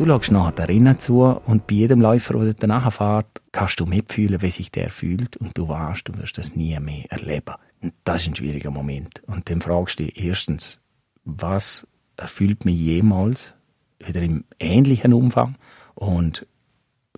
[0.00, 3.84] Du schaust nachher der Rennen zu und bei jedem Läufer, der danach fährt, kannst du
[3.84, 7.56] mitfühlen, wie sich der fühlt und du weißt, du wirst das nie mehr erleben.
[7.82, 9.22] Und das ist ein schwieriger Moment.
[9.26, 10.80] Und dann fragst du dich erstens,
[11.26, 11.86] was
[12.16, 13.52] erfüllt mich jemals
[13.98, 15.56] wieder im ähnlichen Umfang
[15.96, 16.46] und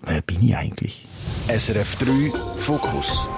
[0.00, 1.06] wer bin ich eigentlich?
[1.46, 3.28] SRF 3 Fokus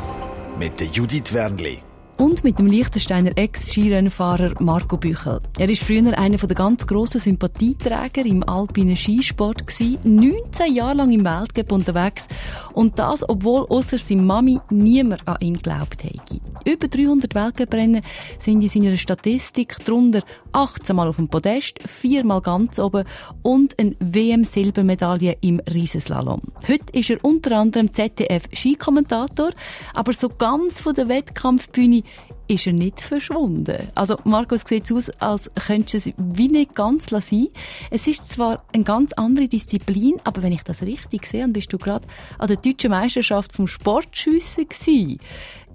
[0.59, 1.83] mit Judith Wernli
[2.19, 5.41] und mit dem Liechtensteiner Ex-Skirennfahrer Marco Büchel.
[5.59, 11.11] Er ist früher einer der ganz grossen Sympathieträger im alpinen Skisport gewesen, 19 Jahre lang
[11.11, 12.29] im Weltcup unterwegs
[12.73, 16.41] und das, obwohl außer seiner Mami niemand an ihn geglaubt hätte.
[16.65, 18.03] Über 300 Weltcuprennen
[18.39, 23.05] sind in seiner Statistik, darunter 18 Mal auf dem Podest, viermal ganz oben
[23.43, 26.41] und eine WM-Silbermedaille im Riesenslalom.
[26.69, 29.51] Heute ist er unter anderem ZDF-Skikommentator,
[29.93, 32.04] aber so ganz von der Wettkampfbühne
[32.49, 33.89] ist er nicht verschwunden.
[33.95, 37.49] Also, Markus, sieht aus, als könntest du es wie nicht ganz sein.
[37.91, 41.73] Es ist zwar eine ganz andere Disziplin, aber wenn ich das richtig sehe, dann bist
[41.73, 42.07] du gerade
[42.39, 45.21] an der deutschen Meisterschaft vom Sportschiessen gewesen.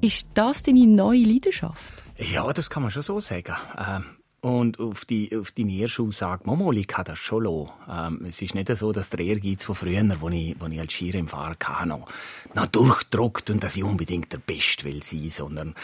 [0.02, 2.04] Ist das deine neue Leidenschaft?
[2.18, 3.56] Ja, das kann man schon so sagen.
[3.78, 4.06] Ähm
[4.42, 7.70] und auf, die, auf deine erste Aussage, Momo, ich kann das schon lassen.
[7.90, 10.94] Ähm, es ist nicht so, dass der Ehrgeiz von früher, wo ich, wo ich als
[10.94, 12.08] Skirennfahrer hatte, noch,
[12.54, 15.76] noch durchdruckt und dass ich unbedingt der Beste will sein, sondern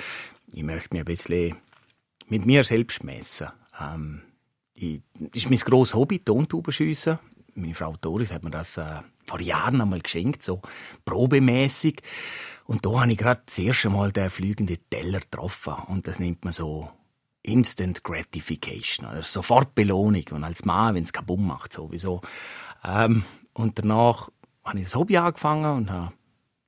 [0.52, 1.56] ich möchte mich ein bisschen
[2.28, 3.48] mit mir selbst messen.
[3.80, 4.22] Ähm,
[4.74, 7.20] ich, das ist mein grosses Hobby, Tontubenschiessen.
[7.56, 10.62] Meine Frau Doris hat mir das äh, vor Jahren einmal geschenkt, so
[11.06, 12.02] probemäßig.
[12.66, 15.76] Und da habe ich gerade das erste Mal den fliegenden Teller getroffen.
[15.88, 16.90] Und das nennt man so
[17.44, 20.24] Instant Gratification, also sofort Belohnung.
[20.32, 22.22] Und als Mann, wenn es kaputt macht, sowieso.
[22.84, 24.30] Ähm, und danach
[24.64, 26.14] habe ich das Hobby angefangen und habe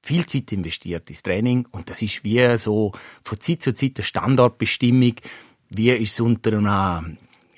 [0.07, 1.67] viel Zeit investiert ins Training.
[1.71, 5.15] Und das ist wie so von Zeit zu Zeit eine Standortbestimmung.
[5.69, 7.05] Wie ist es unter einer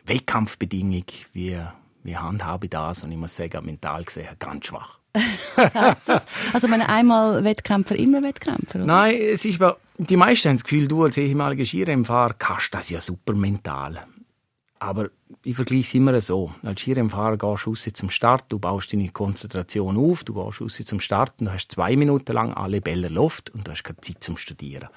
[0.05, 1.05] Wettkampfbedingung?
[1.33, 1.57] Wie,
[2.03, 3.03] wie handhabe ich das?
[3.03, 4.99] Und ich muss sagen, mental gesehen, ganz schwach.
[5.55, 6.25] Was heißt das?
[6.53, 8.79] Also, wenn einmal Wettkämpfer, immer Wettkämpfer?
[8.79, 8.85] Oder?
[8.85, 9.59] Nein, es ist,
[9.97, 14.05] die meisten haben das Gefühl, du als ehemaliger Skirennfahrer kannst das ja super mental.
[14.79, 15.09] Aber
[15.43, 16.53] ich vergleiche es immer so.
[16.63, 20.81] Als Skirennfahrer gehst du raus zum Start, du baust deine Konzentration auf, du gehst raus
[20.85, 24.23] zum Start und hast zwei Minuten lang alle Bälle Luft und du hast keine Zeit
[24.23, 24.87] zum Studieren.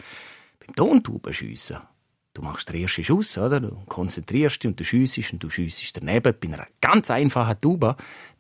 [0.61, 1.79] Beim Tontubenschiessen,
[2.33, 3.59] du machst den ersten Schuss, oder?
[3.59, 7.97] Du konzentrierst dich und du schiessest und du schiessest daneben bei einer ganz einfachen Tube,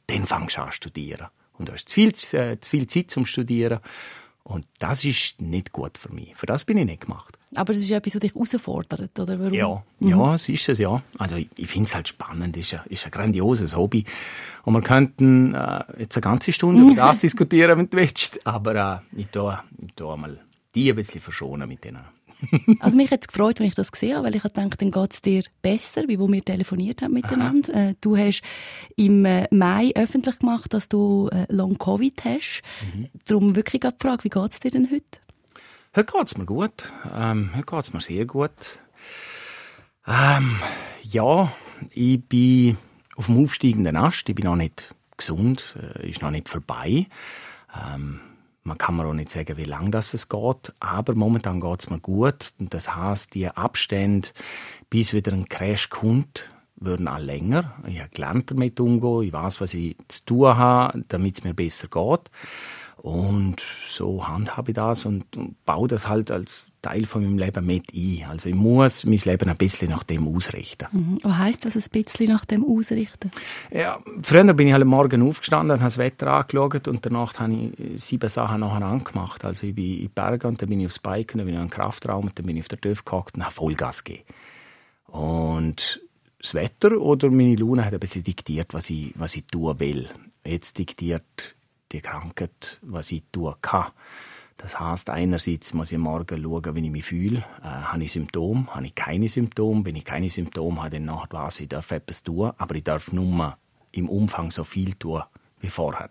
[0.06, 1.26] dann fängst du an zu studieren.
[1.54, 3.80] Und du hast zu viel, äh, zu viel Zeit zum Studieren.
[4.44, 6.36] Und das ist nicht gut für mich.
[6.36, 7.38] Für das bin ich nicht gemacht.
[7.54, 9.52] Aber das ist etwas, was dich herausfordert, oder warum?
[9.52, 10.08] Ja, mhm.
[10.08, 11.02] ja es ist es, ja.
[11.18, 14.04] Also ich, ich finde es halt spannend, es ist, ein, ist ein grandioses Hobby.
[14.64, 18.46] Und wir könnten äh, jetzt eine ganze Stunde über das diskutieren, wenn du willst.
[18.46, 20.38] Aber äh, ich tue, ich tue mal
[20.74, 22.02] die ein bisschen verschonen mit denen
[22.80, 25.12] also mich hat es gefreut, wenn ich das gesehen habe, weil ich dachte, dann geht
[25.12, 27.72] es dir besser, wie wo wir telefoniert haben miteinander.
[27.72, 27.82] Aha.
[27.90, 28.42] Äh, du hast
[28.96, 32.62] im äh, Mai öffentlich gemacht, dass du äh, Long Covid hast.
[32.94, 33.08] Mhm.
[33.26, 35.21] Darum wirklich die Frage, wie geht es dir denn heute?
[35.94, 36.90] Heute geht es mir gut.
[37.14, 38.80] Ähm, heute geht es mir sehr gut.
[40.06, 40.58] Ähm,
[41.02, 41.52] ja,
[41.90, 42.78] ich bin
[43.14, 44.26] auf dem aufsteigenden Ast.
[44.26, 47.08] Ich bin noch nicht gesund, äh, ist noch nicht vorbei.
[47.78, 48.20] Ähm,
[48.64, 51.90] man kann mir auch nicht sagen, wie lange das es geht, aber momentan geht es
[51.90, 52.52] mir gut.
[52.58, 54.30] Und das heißt, die Abstände,
[54.88, 57.74] bis wieder ein Crash kommt, würden auch länger.
[57.86, 59.28] Ich habe gelernt damit umzugehen.
[59.28, 62.30] Ich weiß, was ich zu tun habe, damit es mir besser geht.
[63.02, 67.66] Und so handhabe ich das und, und baue das halt als Teil von meinem Leben
[67.66, 68.26] mit ein.
[68.30, 70.86] Also ich muss mein Leben ein bisschen nach dem ausrichten.
[70.92, 71.18] Mhm.
[71.24, 73.32] Was heisst das, ein bisschen nach dem ausrichten?
[73.72, 78.00] Ja, früher bin ich halt Morgen aufgestanden, habe das Wetter angeschaut und danach habe ich
[78.00, 79.44] sieben Sachen nacheinander gemacht.
[79.44, 81.60] Also ich bin in die Berge und dann bin ich aufs Biken, dann bin ich
[81.60, 84.26] in den Kraftraum und dann bin ich auf der TÜV gehockt und habe Vollgas gegeben.
[85.08, 86.00] Und
[86.40, 90.08] das Wetter oder meine Laune hat ein bisschen diktiert, was ich, was ich tun will.
[90.44, 91.56] Jetzt diktiert
[91.92, 93.92] die Krankheit, was ich tun kann.
[94.56, 97.44] Das heißt, einerseits muss ich morgen schauen, wie ich mich fühle.
[97.62, 98.66] Äh, habe ich Symptome?
[98.68, 99.84] Habe ich keine Symptome?
[99.84, 103.12] Wenn ich keine Symptome habe, dann weiß ich, ich darf etwas tun, aber ich darf
[103.12, 103.58] nur
[103.90, 105.22] im Umfang so viel tun,
[105.62, 106.10] wie vorher.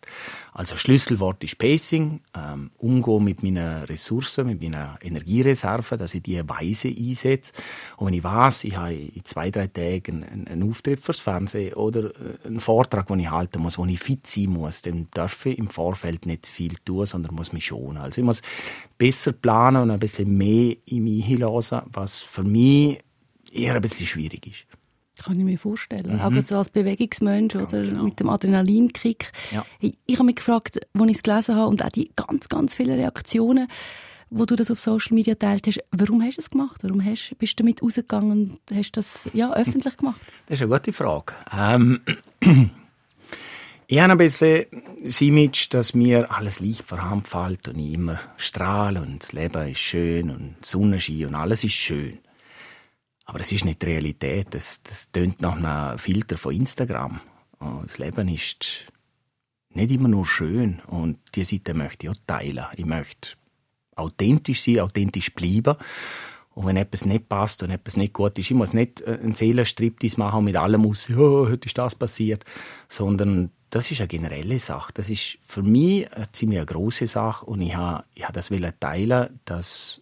[0.54, 6.42] Also Schlüsselwort ist Pacing, ähm, umgehen mit meinen Ressourcen, mit meinen Energiereserven, dass ich die
[6.48, 7.54] weise einsetze.
[7.98, 11.74] Und wenn ich weiß, ich habe in zwei, drei Tagen einen, einen Auftritt fürs Fernsehen
[11.74, 15.46] oder äh, einen Vortrag, den ich halten muss, wo ich fit sein muss, dann darf
[15.46, 17.98] ich im Vorfeld nicht viel tun, sondern muss mich schonen.
[17.98, 18.42] Also ich muss
[18.98, 23.00] besser planen und ein bisschen mehr in mich hinlassen, was für mich
[23.52, 24.66] eher ein bisschen schwierig ist.
[25.24, 26.16] Kann ich mir vorstellen.
[26.16, 26.20] Mhm.
[26.22, 28.04] Auch so als Bewegungsmensch ganz oder genau.
[28.04, 29.32] mit dem Adrenalinkick.
[29.52, 29.66] Ja.
[29.80, 33.00] Ich, habe mich gefragt, als ich es gelesen habe und auch die ganz, ganz vielen
[33.00, 33.68] Reaktionen,
[34.30, 36.80] wo du das auf Social Media teilt hast, warum hast du es gemacht?
[36.84, 40.22] Warum hast, bist du damit rausgegangen und hast das ja, öffentlich gemacht?
[40.48, 41.34] Das ist eine gute Frage.
[41.56, 42.02] Ähm,
[43.92, 44.68] Ich habe ein bisschen
[45.04, 49.34] das Image, dass mir alles leicht vor Hand fällt und ich immer strahle und das
[49.34, 52.20] Leben ist schön und Sonnenschein und alles ist schön.
[53.26, 54.48] Aber das ist nicht die Realität.
[54.52, 57.22] Das, das tönt nach einem Filter von Instagram.
[57.84, 58.86] Das Leben ist
[59.70, 62.66] nicht immer nur schön und diese Seite möchte ich auch teilen.
[62.76, 63.30] Ich möchte
[63.96, 65.76] authentisch sein, authentisch bleiben.
[66.54, 69.34] Und wenn etwas nicht passt und etwas nicht gut ist, ich muss nicht äh, einen
[69.34, 72.44] Seelenstriptease machen und mit allem muss, oh, heute ist das passiert,
[72.90, 74.92] sondern das ist eine generelle Sache.
[74.94, 80.02] Das ist für mich eine ziemlich grosse Sache und ich habe, ich das teilen, dass,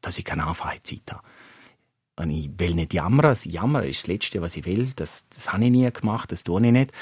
[0.00, 1.22] dass ich keine Anfahrzeit habe.
[2.16, 3.22] Und ich will nicht jammern.
[3.22, 4.90] Das Jammern ist das Letzte, was ich will.
[4.96, 6.92] Das, das habe ich nie gemacht, das tue ich nicht.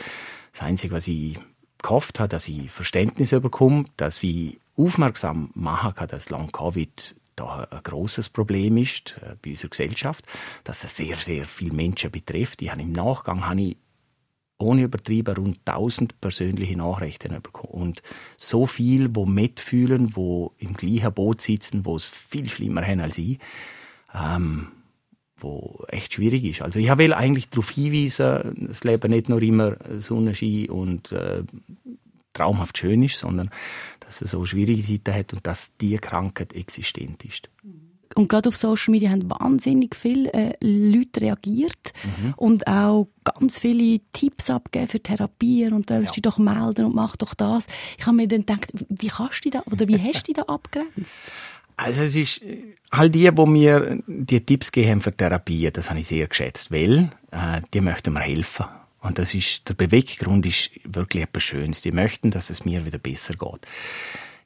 [0.52, 1.38] Das Einzige, was ich
[1.82, 7.66] gehofft habe, dass ich Verständnis bekomme, dass ich aufmerksam machen kann, dass Long Covid da
[7.70, 10.24] ein großes Problem ist äh, bei unserer Gesellschaft,
[10.64, 12.62] dass es sehr, sehr viele Menschen betrifft.
[12.62, 13.76] Ich habe Im Nachgang habe ich
[14.58, 17.72] ohne Übertrieben rund 1000 persönliche Nachrichten bekommen.
[17.72, 18.02] Und
[18.36, 23.16] so viel, wo mitfühlen, wo im gleichen Boot sitzen, wo es viel schlimmer haben als
[23.16, 23.38] ich,
[24.14, 24.68] ähm,
[25.40, 26.62] wo echt schwierig ist.
[26.62, 31.42] Also ich will eigentlich darauf hinweisen, das Leben nicht nur immer Sonnenschein und äh,
[32.32, 33.50] traumhaft schön ist, sondern
[34.00, 37.48] dass es so schwierige Seiten hat und dass die Krankheit existent ist.
[38.16, 42.34] Und gerade auf Social Media haben wahnsinnig viele äh, Leute reagiert mhm.
[42.36, 46.00] und auch ganz viele Tipps abgegeben für Therapien und da ja.
[46.00, 47.68] dich doch melden und mach doch das.
[47.98, 50.52] Ich habe mir dann gedacht, wie kannst du da oder wie hast du dich da
[50.52, 51.20] abgrenzt?
[51.82, 52.42] Also es ist
[52.90, 57.10] all die, wo mir die Tipps gegeben für Therapie, das habe ich sehr geschätzt, weil
[57.30, 58.66] äh, die möchten mir helfen.
[59.00, 61.80] Und das ist, der Beweggrund ist wirklich etwas Schönes.
[61.80, 63.66] Die möchten, dass es mir wieder besser geht.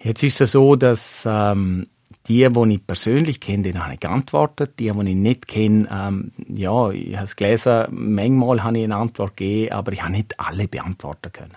[0.01, 1.89] Jetzt ist es so, dass ähm,
[2.29, 4.79] die, die ich persönlich kenne, denen habe ich geantwortet.
[4.79, 8.95] Die, die ich nicht kenne, ähm, ja, ich habe es gelesen, manchmal habe ich eine
[8.95, 11.57] Antwort gegeben, aber ich habe nicht alle beantworten können.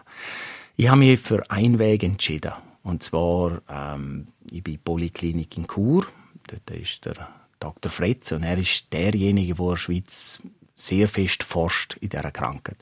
[0.75, 2.53] Ich habe mich für einen Weg entschieden.
[2.81, 6.07] Und zwar, ähm, ich bin Polyklinik in Chur.
[6.47, 7.29] Dort ist der
[7.59, 7.91] Dr.
[7.91, 10.41] Fretz und er ist derjenige, der in der Schweiz
[10.75, 12.77] sehr fest forscht in dieser Krankheit.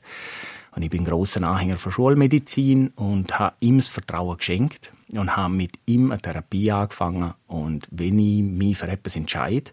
[0.74, 5.54] Und ich bin großer Anhänger von Schulmedizin und habe ihm das Vertrauen geschenkt und habe
[5.54, 7.32] mit ihm eine Therapie angefangen.
[7.46, 9.70] Und wenn ich mich für etwas entscheide,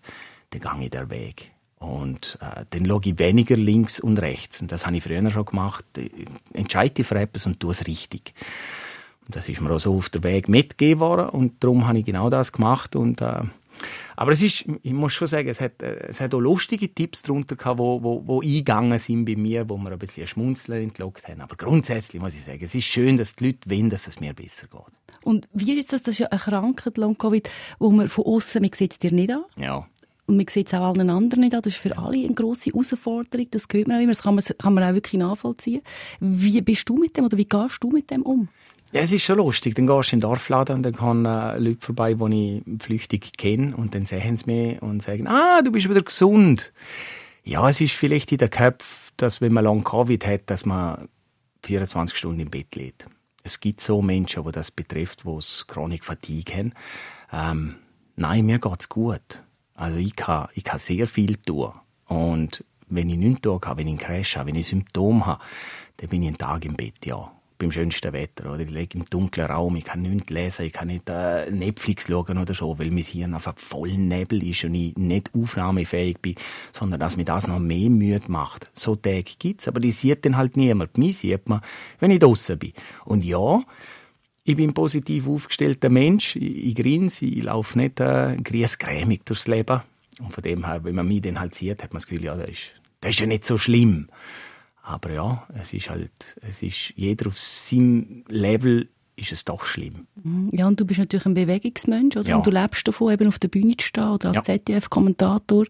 [0.51, 1.51] dann gehe ich den Weg.
[1.79, 4.61] Und äh, dann schaue ich weniger links und rechts.
[4.61, 5.83] Und das habe ich früher schon gemacht.
[5.97, 6.11] Ich
[6.53, 8.33] entscheide dich für etwas und tue es richtig.
[9.25, 11.29] Und das ist mir auch so auf der Weg mitgegeben worden.
[11.29, 12.95] Und darum habe ich genau das gemacht.
[12.95, 13.43] Und äh,
[14.15, 17.23] aber es ist, ich muss schon sagen, es hat, äh, es hat auch lustige Tipps
[17.23, 21.27] darunter gehabt, wo, wo, wo eingegangen sind bei mir, wo mir ein bisschen Schmunzeln entlockt
[21.27, 21.41] haben.
[21.41, 24.33] Aber grundsätzlich muss ich sagen, es ist schön, dass die Leute wollen, dass es mir
[24.33, 25.23] besser geht.
[25.23, 26.03] Und wie ist das?
[26.03, 27.49] Das ist ja eine Krankheit, Long-Covid,
[27.79, 29.45] wo man von außen, man sieht es dir nicht an.
[29.57, 29.87] Ja.
[30.25, 31.61] Und man sieht es auch allen anderen nicht an.
[31.61, 33.47] Das ist für alle eine grosse Herausforderung.
[33.51, 34.11] Das hört man auch immer.
[34.11, 35.81] Das kann man, kann man auch wirklich nachvollziehen.
[36.19, 38.47] Wie bist du mit dem oder wie gehst du mit dem um?
[38.93, 39.73] Ja, es ist schon lustig.
[39.73, 43.35] Dann gehst du in den Dorfladen und dann kommen äh, Leute vorbei, die ich flüchtig
[43.37, 46.71] kenne und dann sehen sie mich und sagen, ah, du bist wieder gesund.
[47.43, 51.09] Ja, es ist vielleicht in der Köpfe, dass wenn man Long Covid hat, dass man
[51.63, 53.07] 24 Stunden im Bett liegt.
[53.41, 56.73] Es gibt so Menschen, die das betrifft, die es Chronik Fatigue haben.
[57.31, 57.75] Ähm,
[58.15, 59.41] nein, mir geht's gut.
[59.73, 61.71] Also ich kann, ich kann sehr viel tun.
[62.05, 65.43] Und wenn ich nichts tun kann, wenn ich einen Crash habe, wenn ich Symptome habe,
[65.97, 67.31] dann bin ich einen Tag im Bett, ja
[67.63, 68.51] beim schönsten Wetter.
[68.51, 68.61] Oder?
[68.61, 72.37] Ich lege im dunklen Raum, ich kann nichts lesen, ich kann nicht äh, Netflix schauen
[72.37, 76.35] oder so, weil mein Hirn einfach voll Nebel ist und ich nicht aufnahmefähig bin,
[76.73, 78.69] sondern dass mir das noch mehr müde macht.
[78.73, 80.97] So Tage gibt's, aber die sieht dann halt niemand.
[80.97, 81.61] Mich sieht man,
[81.99, 82.73] wenn ich draußen bin.
[83.05, 83.63] Und ja,
[84.43, 89.47] ich bin ein positiv aufgestellter Mensch, ich, ich grinse, ich laufe nicht äh, griesgrämig durchs
[89.47, 89.81] Leben.
[90.19, 92.35] Und von dem her, wenn man mich dann halt sieht, hat man das Gefühl, ja,
[92.35, 94.09] das ist, das ist ja nicht so schlimm.
[94.83, 96.11] Aber ja, es ist halt,
[96.41, 100.07] es ist jeder auf seinem Level ist es doch schlimm.
[100.23, 100.49] Mhm.
[100.51, 102.29] Ja, und du bist natürlich ein Bewegungsmensch, oder?
[102.29, 102.35] Ja.
[102.35, 104.43] Und du lebst davon, eben auf der Bühne zu stehen oder als ja.
[104.43, 105.65] ZDF-Kommentator.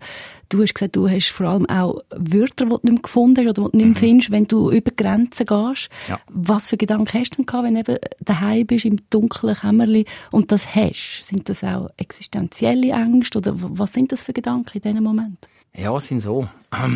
[0.48, 3.60] Du hast gesagt, du hast vor allem auch Wörter, die du nicht mehr gefunden hast
[3.60, 3.96] oder die du nicht mehr mhm.
[3.96, 5.90] findest, wenn du über Grenzen gehst.
[6.08, 6.20] Ja.
[6.30, 10.06] Was für Gedanken hast du denn gehabt, wenn du eben daheim bist, im dunklen Kämmerli
[10.32, 11.24] und das hast?
[11.24, 15.50] Sind das auch existenzielle Ängste oder was sind das für Gedanken in diesem Moment?
[15.76, 16.48] Ja, es sind so.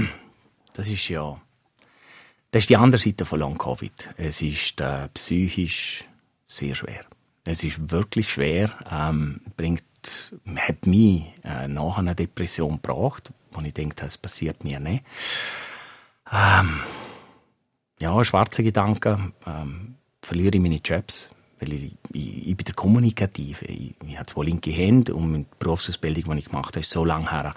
[0.74, 1.42] Das ist ja
[2.58, 4.10] das ist die andere Seite von Long Covid.
[4.18, 6.04] Es ist äh, psychisch
[6.48, 7.06] sehr schwer.
[7.46, 8.72] Es ist wirklich schwer.
[8.92, 9.84] Ähm, bringt,
[10.56, 15.04] hat mich äh, nach einer Depression gebracht, wo ich denke, das passiert mir nicht.
[16.34, 16.80] Ähm,
[18.02, 19.34] ja, schwarze Gedanken.
[19.46, 21.30] Ähm, verliere ich meine Jobs.
[21.60, 23.66] Weil ich, ich, ich bin der Kommunikative.
[23.66, 27.04] Ich, ich habe zwei linke Hände und die Berufsausbildung, die ich gemacht habe, ist so
[27.04, 27.54] lange her.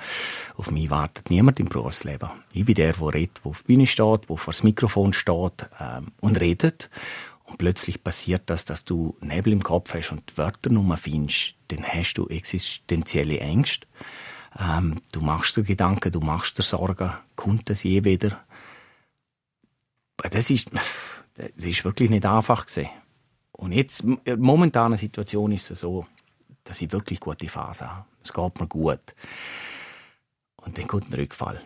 [0.57, 2.30] Auf mich wartet niemand im Berufsleben.
[2.52, 5.66] Ich bin der, der redet, der auf der Bühne steht, der vor das Mikrofon steht
[5.78, 6.88] ähm, und redet.
[7.45, 11.54] Und plötzlich passiert das, dass du Nebel im Kopf hast und die Wörter nur findest.
[11.69, 13.87] Dann hast du existenzielle Ängste.
[14.59, 17.12] Ähm, du machst dir Gedanken, du machst dir Sorgen.
[17.37, 18.40] Kommt das je wieder?
[20.16, 22.90] Das ist, das ist wirklich nicht einfach gewesen.
[23.61, 26.07] Und jetzt, in der momentanen Situation ist es so,
[26.64, 28.07] dass ich wirklich gute Phase habe.
[28.23, 29.14] Es geht mir gut.
[30.57, 31.61] Und dann kommt ein Rückfall.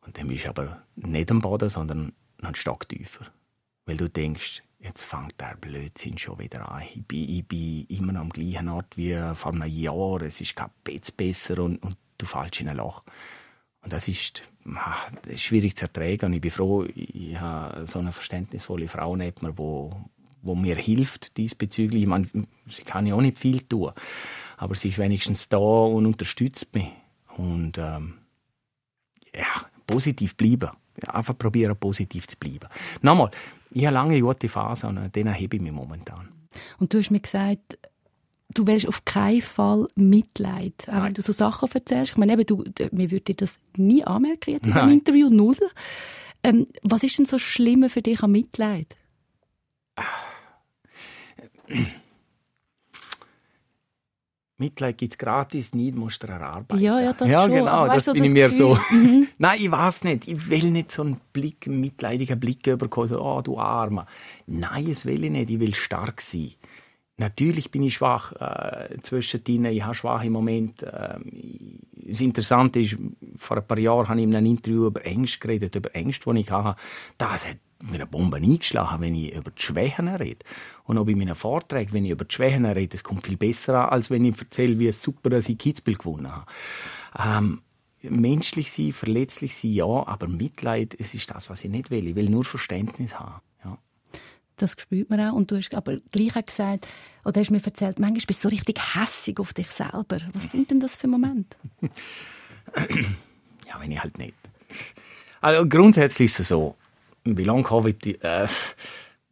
[0.00, 3.26] Und dann bist du aber nicht am Boden, sondern noch einen Stock tiefer.
[3.86, 6.82] Weil du denkst, jetzt fängt der Blödsinn schon wieder an.
[6.92, 10.20] Ich bin, ich bin immer am gleichen Ort wie vor einem Jahr.
[10.22, 13.04] Es ist kein Betz besser und, und du fällst in ein Loch.
[13.82, 16.26] Und das ist, das ist schwierig zu ertragen.
[16.26, 19.90] Und ich bin froh, ich habe so eine verständnisvolle Frau neben mir, die
[20.44, 22.02] wo mir hilft diesbezüglich.
[22.02, 23.92] Ich meine, sie kann ja auch nicht viel tun,
[24.56, 26.88] aber sie ist wenigstens da und unterstützt mich.
[27.36, 28.14] Und ähm,
[29.34, 30.70] ja, positiv bleiben.
[31.08, 32.68] Einfach probieren, positiv zu bleiben.
[33.02, 33.30] Nochmal,
[33.72, 36.28] ich habe lange gute Phasen und denen hebe ich mich momentan.
[36.78, 37.78] Und du hast mir gesagt,
[38.54, 41.04] du willst auf keinen Fall Mitleid, auch Nein.
[41.06, 42.12] wenn du so Sachen erzählst.
[42.12, 45.56] Ich meine, eben, du, mir würde dir das nie anmerken jetzt in dem Interview, null.
[46.44, 48.94] Ähm, was ist denn so schlimm für dich an Mitleid?
[54.56, 56.80] Mitleid gibt es gratis, nicht musst du erarbeiten.
[56.80, 57.52] Ja, ja, das ja, schon.
[57.52, 58.76] genau, das bin das ich mir Gefühl?
[58.76, 58.94] so.
[58.94, 59.28] Mhm.
[59.38, 60.28] Nein, ich weiß nicht.
[60.28, 64.06] Ich will nicht so einen Blick, einen mitleidigen Blick überkommen, so, oh, du Armer.
[64.46, 65.50] Nein, das will ich nicht.
[65.50, 66.52] Ich will stark sein.
[67.16, 69.64] Natürlich bin ich schwach äh, zwischendrin.
[69.66, 70.86] Ich habe schwache Momente.
[70.86, 71.18] Äh,
[72.06, 72.96] das Interessante ist,
[73.36, 76.40] vor ein paar Jahren habe ich in einem Interview über Ängste geredet, über Ängste, die
[76.40, 76.80] ich hatte.
[77.18, 80.44] Das hat mir eine Bombe eingeschlagen, wenn ich über die Schwächen rede.
[80.84, 83.84] Und auch bei meinen Vorträgen, wenn ich über die Schwächen rede, das kommt viel besser
[83.84, 86.46] an, als wenn ich erzähle, wie super dass ich Kitzbühel gewonnen habe.
[87.18, 87.62] Ähm,
[88.02, 92.06] menschlich sein, verletzlich sein, ja, aber Mitleid, es ist das, was ich nicht will.
[92.06, 93.40] Ich will nur Verständnis haben.
[93.64, 93.78] Ja.
[94.56, 95.32] Das spürt man auch.
[95.32, 96.86] Und du hast aber gleich auch gesagt,
[97.24, 100.18] oder hast mir erzählt, manchmal bist du so richtig hässig auf dich selber.
[100.34, 101.56] Was sind denn das für Momente?
[103.66, 104.34] ja, wenn ich halt nicht.
[105.40, 106.74] Also grundsätzlich ist es so,
[107.24, 108.48] wie lange Covid, äh,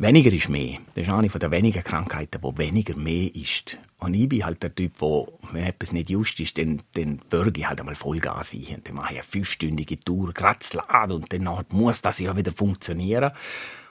[0.03, 0.79] weniger ist mehr.
[0.95, 3.79] Das ist eine der wenigen Krankheiten, wo weniger mehr ist.
[3.99, 7.61] Und ich bin halt der Typ, wo, wenn etwas nicht just ist, dann, dann bürge
[7.61, 8.75] ich halt einmal Vollgas ein.
[8.75, 12.53] Und dann mache ich eine fünfstündige Tour, gerade laden und dann muss das ja wieder
[12.53, 13.31] funktionieren.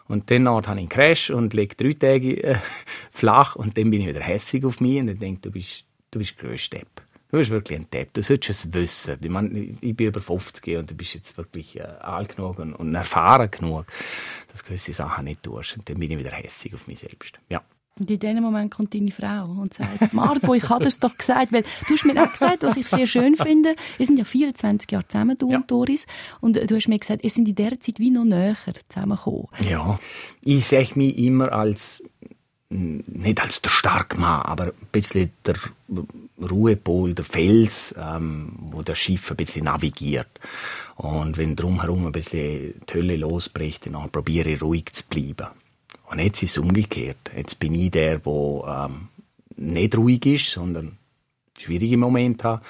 [0.07, 2.57] Und dann habe ich einen Crash und lege drei Tage äh,
[3.11, 6.19] flach und dann bin ich wieder hässig auf mich und dann denke du bist, du
[6.19, 7.01] bist größter Depp.
[7.31, 8.13] Du bist wirklich ein Depp.
[8.13, 9.17] Du solltest es wissen.
[9.21, 12.73] Ich, meine, ich bin über 50 und du bist jetzt wirklich äh, alt genug und,
[12.73, 13.85] und erfahren genug,
[14.49, 15.77] dass du gewisse Sachen nicht tust.
[15.77, 17.39] Und dann bin ich wieder hässlich auf mich selbst.
[17.47, 17.61] Ja.
[17.97, 21.53] Und in diesem Moment kommt deine Frau und sagt, Marco, ich habe das doch gesagt,
[21.53, 23.75] weil du hast mir auch gesagt, was ich sehr schön finde.
[23.97, 25.57] Wir sind ja 24 Jahre zusammen, du ja.
[25.57, 26.07] und Doris.
[26.41, 28.55] Und du hast mir gesagt, ihr sind in dieser Zeit wie noch näher
[28.89, 29.47] zusammengekommen.
[29.69, 29.97] Ja,
[30.43, 32.03] ich sehe mich immer als
[32.71, 35.55] nicht als der Starkmann, aber ein bisschen der
[36.39, 40.39] Ruhepol, der Fels, ähm, wo das Schiff ein bisschen navigiert.
[40.95, 45.47] Und wenn drumherum ein bisschen die Hölle losbricht, dann probiere ich ruhig zu bleiben.
[46.09, 47.31] Und jetzt ist es umgekehrt.
[47.35, 49.09] Jetzt bin ich der, der ähm,
[49.57, 50.97] nicht ruhig ist, sondern
[51.57, 52.63] schwierige Momente hat,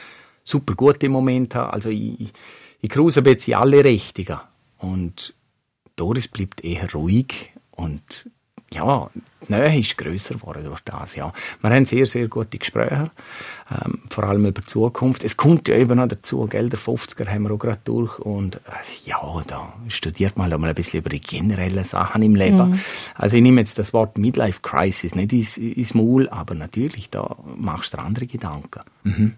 [0.43, 1.74] super gute Momente hat.
[1.74, 2.34] Also ich,
[2.81, 4.39] ich kruse ein bisschen alle Richtigen.
[4.77, 5.36] Und
[5.96, 8.29] Doris bleibt eher ruhig und
[8.73, 9.09] ja,
[9.47, 11.33] die Nähe ist grösser geworden durch das, ja.
[11.61, 13.11] Wir haben sehr, sehr gute Gespräche,
[13.69, 15.23] ähm, vor allem über die Zukunft.
[15.23, 18.55] Es kommt ja eben noch dazu, gell, der 50er haben wir auch gerade durch und
[18.55, 18.59] äh,
[19.05, 22.71] ja, da studiert man mal ein bisschen über die generellen Sachen im Leben.
[22.71, 22.79] Mhm.
[23.15, 27.35] Also ich nehme jetzt das Wort Midlife Crisis nicht ins, ins Maul, aber natürlich, da
[27.57, 28.81] machst du andere Gedanken.
[29.03, 29.35] Mhm.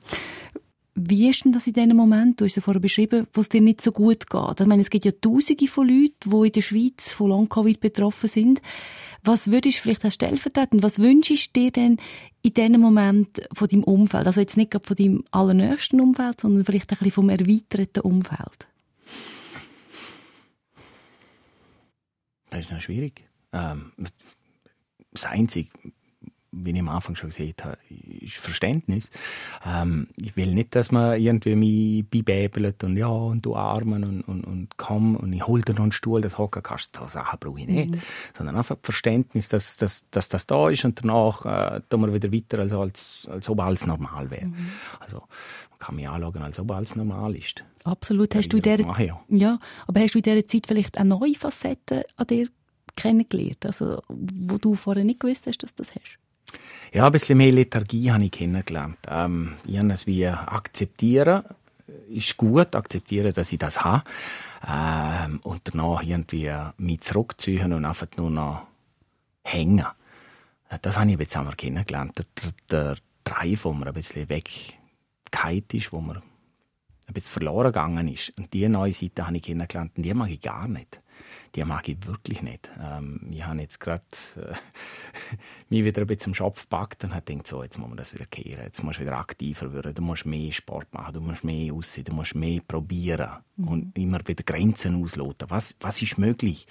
[0.95, 2.39] Wie ist denn das in diesem Moment?
[2.39, 4.59] Du hast ja vorher beschrieben, wo es dir nicht so gut geht.
[4.59, 8.29] Ich meine, es gibt ja Tausende von Leuten, die in der Schweiz von Long-Covid betroffen
[8.29, 8.61] sind.
[9.25, 11.97] Was würdest du vielleicht als stellvertretend, was wünschst du dir denn
[12.41, 14.27] in diesem Moment von deinem Umfeld?
[14.27, 18.67] Also jetzt nicht gerade von deinem allernächsten Umfeld, sondern vielleicht ein bisschen vom erweiterten Umfeld.
[22.49, 23.23] Das ist noch schwierig.
[23.53, 23.93] Ähm,
[25.11, 25.69] das Einzige,
[26.53, 27.77] wie ich am Anfang schon gesagt habe,
[28.22, 29.12] ist Verständnis.
[29.65, 34.22] Ähm, ich will nicht, dass man irgendwie mich beibäbelt und ja, und du Armen und,
[34.22, 36.95] und, und komm und ich hol dir noch einen Stuhl, das hocken kannst.
[36.95, 37.91] So Sachen brauche ich nicht.
[37.91, 38.01] Mhm.
[38.38, 42.31] Sondern einfach Verständnis, dass, dass, dass das da ist und danach äh, tun wir wieder
[42.31, 44.45] weiter, also als, als ob alles normal wäre.
[44.45, 44.69] Mhm.
[45.00, 47.63] Also, man kann mich anschauen, als ob alles normal ist.
[47.83, 48.36] Absolut.
[48.36, 49.22] Hast du der, ja.
[49.29, 52.48] ja, aber hast du in dieser Zeit vielleicht eine neue Facette an dir
[52.95, 56.19] kennengelernt, also wo du vorher nicht gewusst hast, dass du das hast?
[56.93, 58.98] Ja, ein bisschen mehr Lethargie habe ich kennengelernt.
[59.07, 61.43] Ähm, ich habe es wie akzeptieren,
[62.10, 64.03] ist gut, akzeptieren, dass ich das habe.
[64.67, 68.67] Ähm, und danach irgendwie mich zurückziehen und einfach nur noch
[69.43, 69.86] hängen.
[70.81, 72.17] Das habe ich jetzt einmal kennengelernt.
[72.17, 72.25] Der,
[72.69, 72.95] der,
[73.25, 78.33] der wo man ein bisschen weggehalten ist, wo man ein bisschen verloren gegangen ist.
[78.38, 81.00] Und diese neue Seite habe ich kennengelernt und die mag ich gar nicht
[81.55, 82.72] die mag ich wirklich nicht.
[82.81, 84.03] Ähm, ich habe jetzt gerade
[84.36, 84.53] äh,
[85.69, 88.13] mich wieder ein bisschen am Schopf gepackt und habe gedacht, so, jetzt muss man das
[88.13, 88.63] wieder kehren.
[88.63, 89.93] Jetzt musst du wieder aktiver werden.
[89.93, 93.67] Du musst mehr Sport machen, du musst mehr aussehen, du musst mehr probieren mhm.
[93.67, 95.50] und immer wieder Grenzen ausloten.
[95.51, 96.65] Was, was ist möglich?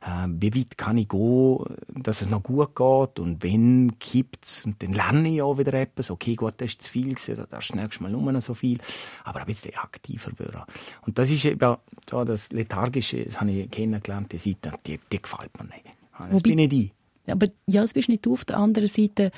[0.00, 1.58] Äh, wie weit kann ich gehen,
[1.88, 3.18] dass es noch gut geht?
[3.18, 4.64] Und wenn kippt es?
[4.64, 6.10] Und dann lerne ich auch wieder etwas.
[6.10, 8.78] Okay, gut, das ist zu viel gewesen, da darfst du nächstes Mal nur so viel.
[9.24, 10.62] Aber ein bisschen aktiver werden.
[11.02, 11.76] Und das ist eben
[12.08, 15.86] so das Lethargische, das habe ich kennengelernt die Seite, die, die gefällt mir nicht.
[16.18, 16.92] Das Wobei, bin nicht ich.
[17.26, 18.34] Aber ja, es bist nicht du.
[18.34, 19.30] Auf der anderen Seite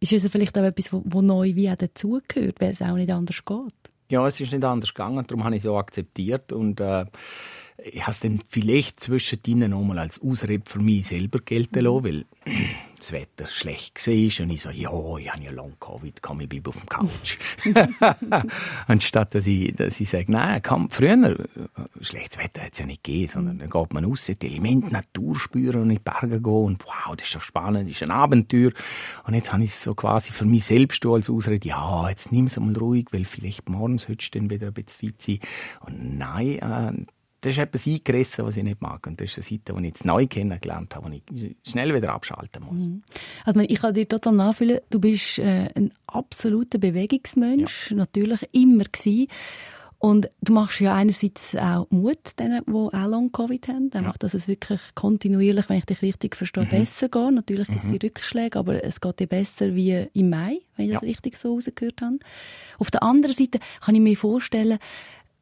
[0.00, 3.44] ist es vielleicht auch etwas, wo, neu wie auch dazugehört, weil es auch nicht anders
[3.44, 3.74] geht.
[4.10, 7.06] Ja, es ist nicht anders gegangen, darum habe ich es auch akzeptiert und äh,
[7.84, 12.24] ich habe es dann vielleicht zwischendrin nochmal als Ausrede für mich selber gelten lassen, weil
[12.98, 16.48] das Wetter schlecht war und ich so, ja, ich habe ja Long Covid, komm, ich
[16.48, 17.38] bleibe auf dem Couch.
[18.86, 21.36] Anstatt dass ich, dass ich sage, nein, komm, früher,
[22.00, 25.34] schlechtes Wetter hat es ja nicht gegeben, sondern dann geht man raus, die Elemente, Natur
[25.36, 28.10] spüren und in die Berge gehen und wow, das ist doch spannend, das ist ein
[28.10, 28.70] Abenteuer.
[29.26, 32.46] Und jetzt habe ich es so quasi für mich selbst als Ausrede, ja, jetzt nimm
[32.46, 35.38] es mal ruhig, weil vielleicht morgens solltest du dann wieder ein bisschen fit sein.
[35.80, 37.06] Und nein, äh,
[37.42, 39.04] das ist etwas eingerissen, was ich nicht mag.
[39.06, 42.12] Und das ist eine Seite, die ich jetzt neu kennengelernt habe, die ich schnell wieder
[42.12, 42.76] abschalten muss.
[42.76, 43.02] Mhm.
[43.44, 47.96] Also ich kann dir total nachfühlen, du bist äh, ein absoluter Bewegungsmensch, ja.
[47.96, 49.26] natürlich immer gewesen.
[49.98, 53.90] Und du machst ja einerseits auch Mut denen, die auch Long-Covid haben.
[53.90, 54.08] Dann ja.
[54.08, 56.70] macht das es wirklich kontinuierlich, wenn ich dich richtig verstehe, mhm.
[56.70, 57.32] besser geht.
[57.32, 60.92] Natürlich gibt es die Rückschläge, aber es geht dir besser wie im Mai, wenn ich
[60.92, 60.98] ja.
[60.98, 62.18] das richtig so rausgehört habe.
[62.78, 64.78] Auf der anderen Seite kann ich mir vorstellen,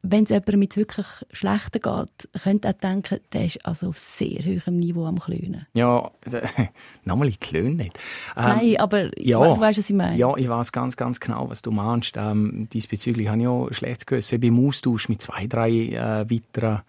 [0.03, 4.39] wenn es jemandem mit wirklich schlechter geht, könnte auch denken, der ist also auf sehr
[4.39, 5.67] hohem Niveau am Klönen.
[5.73, 6.11] Ja,
[7.05, 7.99] nochmal, ich klöne nicht.
[8.35, 10.17] Ähm, Nein, aber ja, du weißt, was ich meine.
[10.17, 12.15] Ja, ich weiß ganz, ganz genau, was du meinst.
[12.17, 16.81] Ähm, diesbezüglich habe ich auch schlechtes Gewissen beim Austausch mit zwei, drei äh, weiteren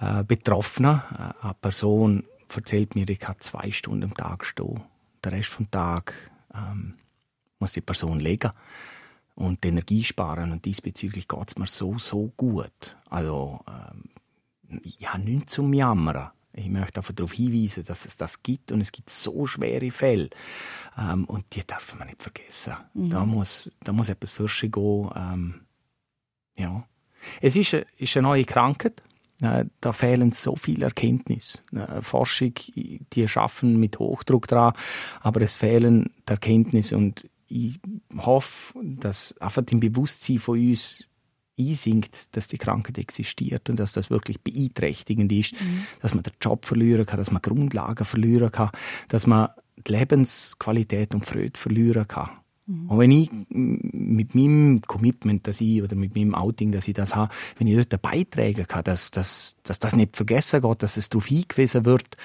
[0.00, 1.02] äh, Betroffenen.
[1.12, 2.24] Äh, eine Person
[2.54, 4.80] erzählt mir, ich kann zwei Stunden am Tag stehen.
[5.24, 6.14] Den Rest des Tages
[6.54, 6.94] ähm,
[7.58, 8.52] muss die Person legen
[9.34, 10.52] und die Energie sparen.
[10.52, 12.96] Und diesbezüglich geht es mir so, so gut.
[13.10, 14.04] Also, ähm,
[14.98, 16.30] ja, nichts zum Jammern.
[16.56, 20.30] Ich möchte einfach darauf hinweisen, dass es das gibt und es gibt so schwere Fälle.
[20.96, 22.74] Ähm, und die dürfen wir nicht vergessen.
[22.94, 23.10] Mhm.
[23.10, 25.10] Da, muss, da muss etwas Frische gehen.
[25.16, 25.60] Ähm,
[26.56, 26.86] ja.
[27.40, 29.02] Es ist eine, ist eine neue Krankheit.
[29.42, 31.58] Äh, da fehlen so viele Erkenntnisse.
[31.72, 34.74] Äh, Forschung, die schaffen mit Hochdruck dran,
[35.20, 37.78] aber es fehlen Erkenntnisse und ich
[38.16, 41.08] hoffe, dass einfach im Bewusstsein von uns
[41.56, 45.84] einsinkt, dass die Krankheit existiert und dass das wirklich beeinträchtigend ist, mhm.
[46.02, 48.70] dass man den Job verlieren kann, dass man Grundlagen verlieren kann,
[49.06, 52.30] dass man die Lebensqualität und Freude verlieren kann.
[52.66, 52.90] Mhm.
[52.90, 57.14] Und wenn ich mit meinem Commitment, dass ich, oder mit meinem Outing, dass ich das
[57.14, 61.08] habe, wenn ich dort beitragen kann, dass, dass, dass das nicht vergessen geht, dass es
[61.08, 62.16] darauf hingewiesen wird,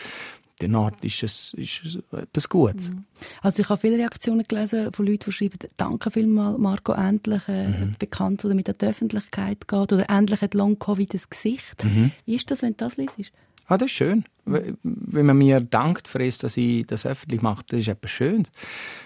[0.60, 2.89] dann ist es, ist es etwas Gutes.
[2.89, 3.06] Mhm.
[3.41, 7.67] Also ich habe viele Reaktionen gelesen von Leuten, die schreiben, danke vielmals, Marco, endlich äh,
[7.67, 7.95] mhm.
[7.98, 11.84] bekannt oder mit der Öffentlichkeit geht oder endlich hat Long-Covid ein Gesicht.
[11.84, 12.12] Mhm.
[12.26, 13.32] Wie ist das, wenn du das liest?
[13.69, 14.26] Ah, das ist schön.
[14.45, 18.52] Wenn man mir dankt für dass ich das öffentlich mache, das ist etwas Schönes.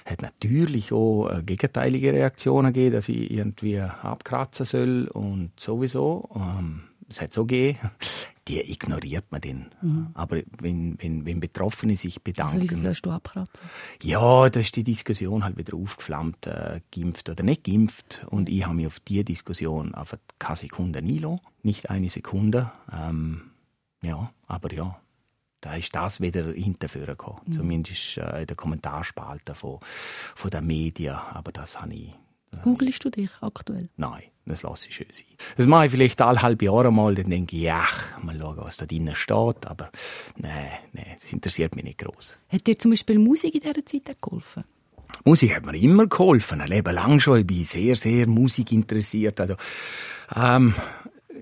[0.05, 6.29] Es hat natürlich auch äh, gegenteilige Reaktionen gegeben, dass ich irgendwie abkratzen soll und sowieso.
[6.33, 7.77] Ähm, es hat so gegeben
[8.47, 9.65] die ignoriert man dann.
[9.81, 10.07] Mhm.
[10.13, 12.59] Aber wenn, wenn, wenn Betroffene sich bedanken...
[12.59, 13.65] Also wieso sollst du abkratzen?
[14.01, 18.25] Ja, da ist die Diskussion halt wieder aufgeflammt, äh, geimpft oder nicht geimpft.
[18.29, 21.25] Und ich habe mich auf diese Diskussion einfach keine Sekunde nie
[21.61, 22.71] Nicht eine Sekunde.
[22.91, 23.51] Ähm,
[24.01, 24.99] ja, aber ja,
[25.61, 27.41] da ist das wieder hinterführen gekommen.
[27.45, 27.51] Mhm.
[27.53, 29.79] Zumindest äh, in der Kommentarspalte von,
[30.35, 31.15] von den Medien.
[31.15, 32.13] Aber das habe ich
[32.61, 33.89] Googlest du dich aktuell?
[33.97, 35.25] Nein, das lasse ich schön sein.
[35.57, 37.85] Das mache ich vielleicht alle halbe Jahre mal, dann denke ich, ja,
[38.21, 39.89] mal schauen, was da drinnen steht, aber
[40.37, 42.37] nein, nein, das interessiert mich nicht groß.
[42.49, 44.63] Hat dir zum Beispiel Musik in dieser Zeit geholfen?
[45.25, 47.39] Musik hat mir immer geholfen, ein Leben lang schon.
[47.39, 49.39] Ich bin sehr, sehr musikinteressiert.
[49.39, 49.55] Also,
[50.35, 50.73] ähm,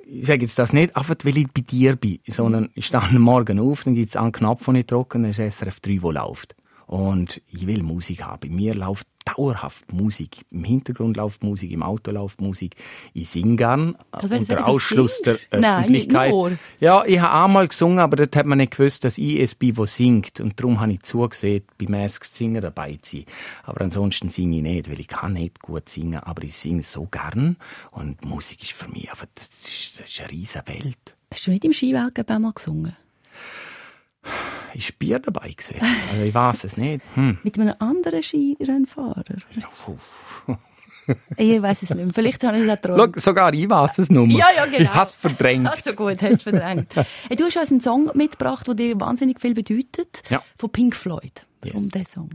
[0.05, 3.17] ich sage jetzt das nicht einfach, weil ich bei dir bin, sondern ich stehe am
[3.19, 6.11] Morgen auf, dann gibt es einen Knopf, den ich drücke, dann ist SRF 3, der
[6.11, 6.55] läuft.
[6.85, 8.41] Und ich will Musik haben.
[8.41, 10.45] Bei mir läuft dauerhaft Musik.
[10.51, 12.75] Im Hintergrund läuft Musik, im Auto läuft Musik.
[13.13, 13.97] Ich singe gern.
[14.11, 16.33] Also, unter Ausschluss der Nein, Öffentlichkeit.
[16.79, 19.75] Ja, ich habe einmal gesungen, aber dort hat man nicht gewusst, dass ich es bin,
[19.75, 20.39] der singt.
[20.39, 23.25] Und darum habe ich zugesehen, bei Masked Singer dabei zu sein.
[23.63, 27.05] Aber ansonsten singe ich nicht, weil ich kann nicht gut singen, aber ich singe so
[27.05, 27.57] gern.
[27.91, 31.15] Und Musik ist für mich einfach, das ist, das ist eine riesige Welt.
[31.33, 32.95] Hast du nicht im Skiweltcup einmal gesungen?
[34.73, 35.77] Ist Bier dabei gewesen?
[36.11, 37.03] Also ich weiß es nicht.
[37.15, 37.37] Hm.
[37.43, 39.23] Mit einem anderen Skirennfahrer?
[41.35, 42.13] Ich weiß es nicht mehr.
[42.13, 43.13] Vielleicht habe ich es auch geträumt.
[43.15, 44.27] Schau, sogar ich weiß es nur.
[44.27, 44.77] Ja, ja, genau.
[44.79, 45.67] Ich habe es verdrängt.
[45.67, 46.93] Also gut, hast es verdrängt.
[47.27, 50.21] Hey, du hast uns einen Song mitgebracht, der dir wahnsinnig viel bedeutet.
[50.29, 50.41] Ja.
[50.57, 51.45] Von Pink Floyd.
[51.61, 51.91] Warum Yes.
[51.91, 52.29] der Song?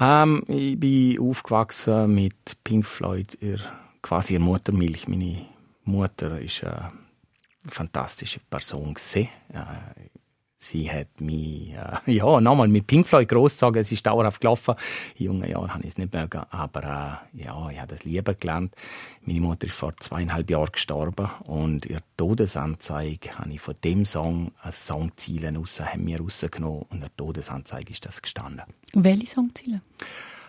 [0.00, 3.58] Ähm, ich bin aufgewachsen mit Pink Floyd, ihr,
[4.00, 5.08] quasi ihr Muttermilch.
[5.08, 5.46] Meine
[5.84, 6.92] Mutter ist eine
[7.68, 9.28] fantastische Person gewesen.
[9.52, 9.58] Äh,
[10.58, 13.80] sie hat mich, äh, ja, nochmal mit Pink Floyd großgezogen.
[13.80, 14.74] Es ist dauerhaft gelaufen.
[15.16, 18.36] In jungen Jahren habe ich es nicht mögen, aber äh, ja, ich habe das lieben
[18.38, 18.74] gelernt.
[19.22, 24.52] Meine Mutter ist vor zweieinhalb Jahren gestorben und ihr Todesanzeige habe ich von dem Song
[24.60, 28.64] ein Songziele raus, haben wir rausgenommen und der Todesanzeige ist das gestanden.
[28.92, 29.80] Welche Songziele?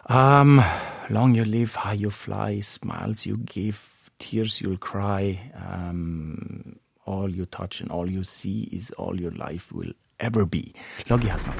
[0.09, 0.63] Um,
[1.09, 3.77] long you live, high you fly, smiles you give,
[4.17, 5.37] tears you'll cry.
[5.53, 10.73] Um, all you touch and all you see is all your life will ever be.
[11.09, 11.53] Logi has Schau,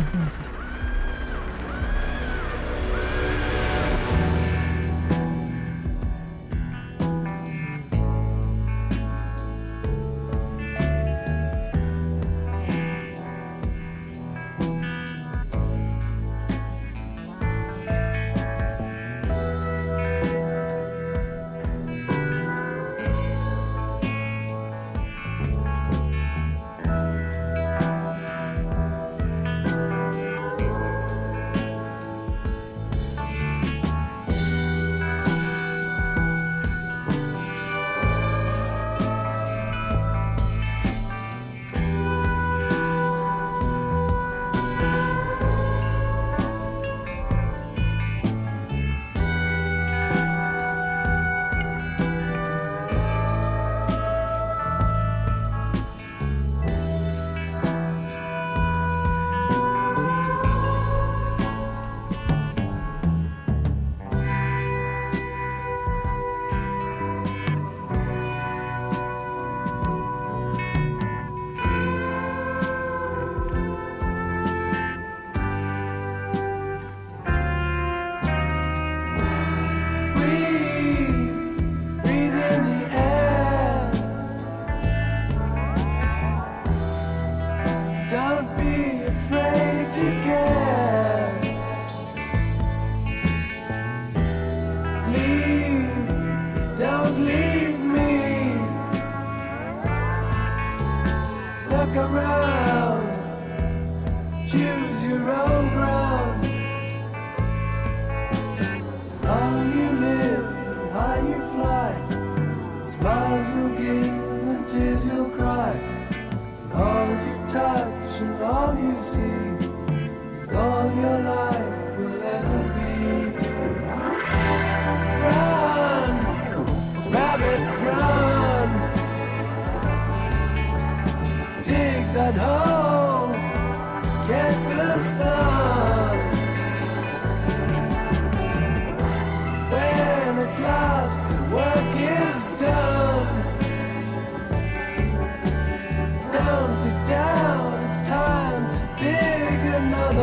[0.00, 1.03] ich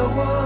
[0.01, 0.40] the world.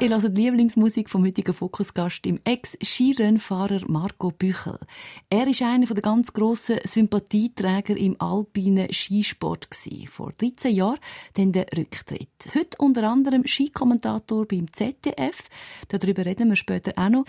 [0.00, 0.12] Grave.
[0.12, 4.78] Ihr hört die Lieblingsmusik vom heutigen Fokusgast, dem Ex-Skirennfahrer Marco Büchel.
[5.28, 9.70] Er ist einer der ganz grossen Sympathieträger im alpinen Skisport.
[9.70, 10.06] Gewesen.
[10.08, 10.98] Vor 13 Jahren
[11.34, 12.30] dann der Rücktritt.
[12.54, 15.48] Heute unter anderem Skikommentator beim ZDF.
[15.88, 17.24] Darüber reden wir später auch noch.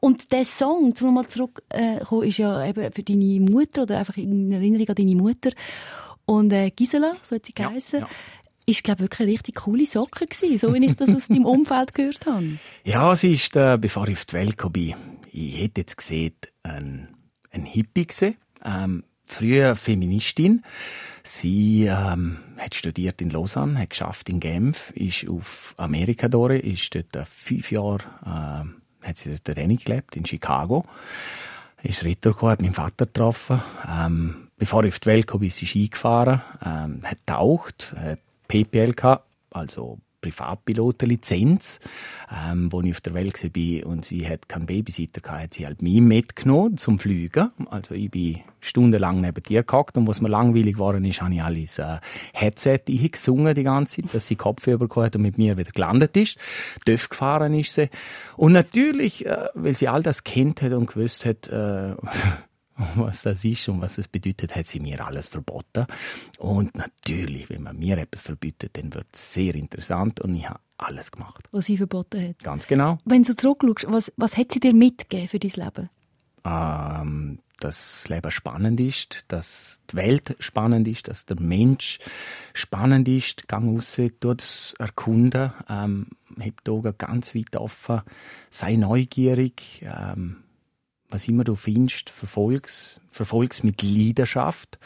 [0.00, 4.52] Und der Song, um nochmal zurückzukommen, ist ja eben für deine Mutter oder einfach in
[4.52, 5.50] Erinnerung an deine Mutter.
[6.24, 8.08] Und äh, Gisela, so hat sie Ja, geheißen, ja.
[8.66, 11.44] Ist, glaube ich, wirklich eine richtig coole Socke gewesen, so wie ich das aus deinem
[11.46, 12.58] Umfeld gehört habe.
[12.84, 14.94] Ja, sie ist, äh, bevor ich auf die Welt bin,
[15.30, 17.08] ich hätte jetzt gesehen, ein,
[17.50, 18.36] ein Hippie gesehen.
[18.64, 20.62] Ähm, frühe Feministin.
[21.22, 26.94] Sie ähm, hat studiert in Lausanne, hat geschafft in Genf, ist auf Amerika durch, ist
[26.94, 30.84] dort äh, fünf Jahre, äh, hat sie dort gelebt, in Chicago.
[31.82, 33.60] Ist retour hat meinen Vater getroffen.
[33.88, 38.20] Ähm, bevor ich auf die Welt kam, ist sie Ski gefahren, ähm, hat taucht, hat
[38.52, 41.80] PPL gehabt, also Privatpilotenlizenz,
[42.30, 45.66] ähm, wo ich auf der Welt war und sie hat keinen Babysitter gehabt, hat sie
[45.66, 47.50] halt mich mitgenommen zum Fliegen.
[47.70, 51.42] Also ich bin stundenlang neben ihr gehockt und was mir langweilig geworden ist, habe ich
[51.42, 51.98] alles äh,
[52.34, 56.16] Headset gesungen die ganze Zeit, dass sie Kopfhörer bekommen hat und mit mir wieder gelandet
[56.16, 56.38] ist.
[56.86, 57.90] Döf gefahren ist sie.
[58.36, 61.94] Und natürlich, äh, weil sie all das kennt hat und gewusst hat, äh,
[62.96, 65.86] was das ist und was es bedeutet, hat sie mir alles verboten.
[66.38, 70.60] Und natürlich, wenn man mir etwas verbietet, dann wird es sehr interessant und ich habe
[70.78, 71.48] alles gemacht.
[71.52, 72.38] Was sie verboten hat?
[72.40, 72.98] Ganz genau.
[73.04, 75.90] Wenn du zurückschaust, was, was hat sie dir mitgegeben für dein Leben?
[76.44, 82.00] Ähm, dass das Leben spannend ist, dass die Welt spannend ist, dass der Mensch
[82.54, 83.46] spannend ist.
[83.46, 86.08] Gang raus, tu es erkunden, ähm,
[86.38, 88.02] heb die Augen ganz weit offen,
[88.50, 90.42] sei neugierig, ähm,
[91.12, 94.78] was immer du findest, verfolg's, verfolg's mit Leidenschaft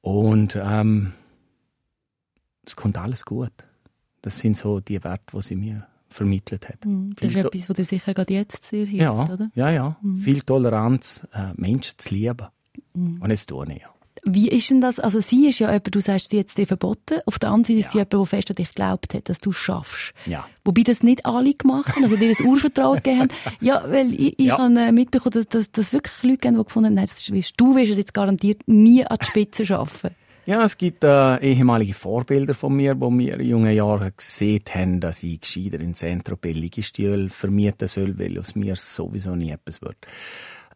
[0.00, 1.12] und ähm,
[2.66, 3.52] es kommt alles gut.
[4.22, 6.84] Das sind so die Werte, die sie mir vermittelt hat.
[6.84, 9.50] Mm, das ist etwas, was dir sicher gerade jetzt sehr hilft, ja, oder?
[9.54, 9.96] Ja, ja.
[10.00, 10.16] Mm.
[10.16, 12.46] Viel Toleranz, äh, Menschen zu lieben.
[12.94, 13.20] Mm.
[13.20, 13.93] Und es tun ja.
[14.24, 14.98] Wie ist denn das?
[14.98, 17.20] Also sie ist ja jemand, du sagst, sie jetzt dir verboten.
[17.26, 17.86] Auf der anderen Seite ja.
[17.86, 20.14] ist sie jemand, der fest an dich geglaubt hat, dass du es schaffst.
[20.24, 20.46] Ja.
[20.64, 23.28] Wobei das nicht alle gemacht haben, also dir das Urvertrauen gegeben haben.
[23.60, 24.58] Ja, weil ich, ich ja.
[24.58, 27.08] habe äh, mitbekommen, dass, dass, dass wirklich Leute geben, die gefunden haben,
[27.56, 30.10] du wirst jetzt garantiert nie an die Spitze schaffen.
[30.46, 35.00] Ja, es gibt äh, ehemalige Vorbilder von mir, wo mir in jungen Jahren gesehen haben,
[35.00, 39.96] dass ich gescheiter in Saint-Tropez Liegestühle vermieten soll, weil aus mir sowieso nie etwas wird.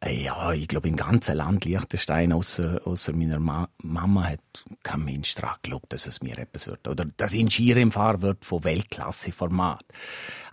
[0.06, 4.40] Ja, ich glaube, im ganzen Land Liechtenstein, außer, außer meiner Ma Mama, hat
[4.84, 6.86] kein Mensch daran geglaubt, dass es mir etwas wird.
[6.86, 9.84] Oder dass ich ein Skirennfahrer wird von Weltklasse-Format.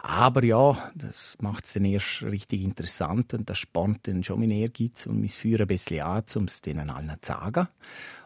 [0.02, 4.52] Aber ja, das macht es dann erst richtig interessant und das spannt dann schon mein
[4.52, 7.68] Ehrgeiz und mein Feuer ein bisschen an, um es denen allen zu sagen.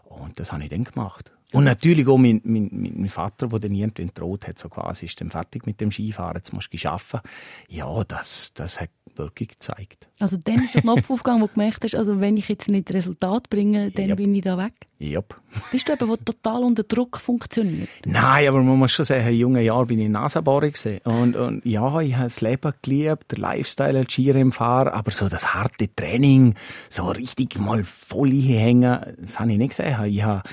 [0.06, 1.32] Und das habe ich dann gemacht.
[1.52, 5.20] Und natürlich auch mein, mein, mein Vater, der dann irgendwann droht hat, so quasi, ist
[5.20, 7.28] dann fertig mit dem Skifahren, jetzt musst du arbeiten.
[7.68, 10.08] Ja, das, das hat wirklich gezeigt.
[10.20, 12.94] Also dann ist der Knopf aufgegangen, wo du gemerkt hast, also wenn ich jetzt nicht
[12.94, 14.18] Resultat bringe, dann yep.
[14.18, 14.74] bin ich da weg?
[15.02, 15.36] Yep.
[15.72, 17.90] Bist du jemand, der total unter Druck funktioniert?
[18.06, 20.72] Nein, aber man muss schon sagen, in jungen Jahren bin ich in Nasenbohrer
[21.06, 25.54] und, und ja, ich habe das Leben geliebt, der Lifestyle als Skirennfahrer, aber so das
[25.54, 26.56] harte Training,
[26.90, 30.06] so richtig mal voll hängen, das habe ich nicht gesehen.
[30.06, 30.44] Ich habe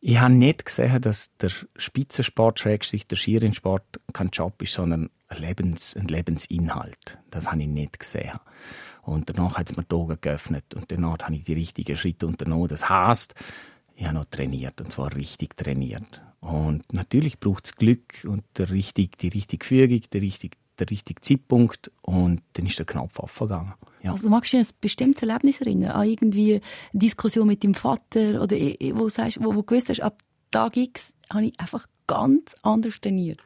[0.00, 5.38] ich habe nicht gesehen, dass der Spitzensport, Schrägstrich der Skirennsport, kein Job ist, sondern ein,
[5.38, 7.18] Lebens-, ein Lebensinhalt.
[7.30, 8.38] Das habe ich nicht gesehen.
[9.02, 12.26] Und danach hat es mir die Augen geöffnet und danach habe ich die richtigen Schritte
[12.26, 12.68] unternommen.
[12.68, 13.34] Das heißt,
[13.94, 16.22] ich habe noch trainiert und zwar richtig trainiert.
[16.40, 21.20] Und natürlich braucht es Glück und der richtig, die richtige Fügung, der richtige, der richtige
[21.20, 23.74] Zeitpunkt und dann ist der Knopf aufgegangen.
[24.02, 24.12] Ja.
[24.12, 25.90] Also magst du dich an ein bestimmtes Erlebnis erinnern?
[25.92, 26.62] An irgendwie eine
[26.92, 31.12] Diskussion mit deinem Vater oder wo, sagst, wo, wo du gewusst hast, ab Tag X
[31.32, 33.42] habe ich einfach ganz anders trainiert?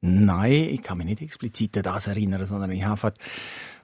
[0.00, 3.12] Nein, ich kann mich nicht explizit an das erinnern, sondern ich habe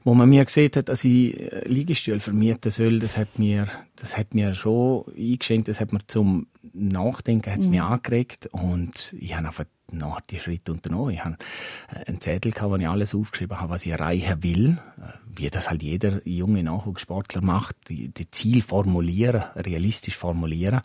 [0.04, 4.16] wo man mir gesehen hat, dass ich äh, Liegestühle vermieten soll, das hat mir, das
[4.16, 7.70] hat mir schon eingeschenkt, das hat mir zum Nachdenken hat's mhm.
[7.72, 11.14] mich angeregt und ich habe einfach noch die Schritte unternommen.
[11.14, 11.36] Ich habe
[12.06, 15.70] einen Zettel gehabt, wo ich alles aufgeschrieben habe, was ich erreichen will, äh, wie das
[15.70, 20.80] halt jeder junge Nachwuchssportler macht, die, die Ziel formulieren, realistisch formulieren.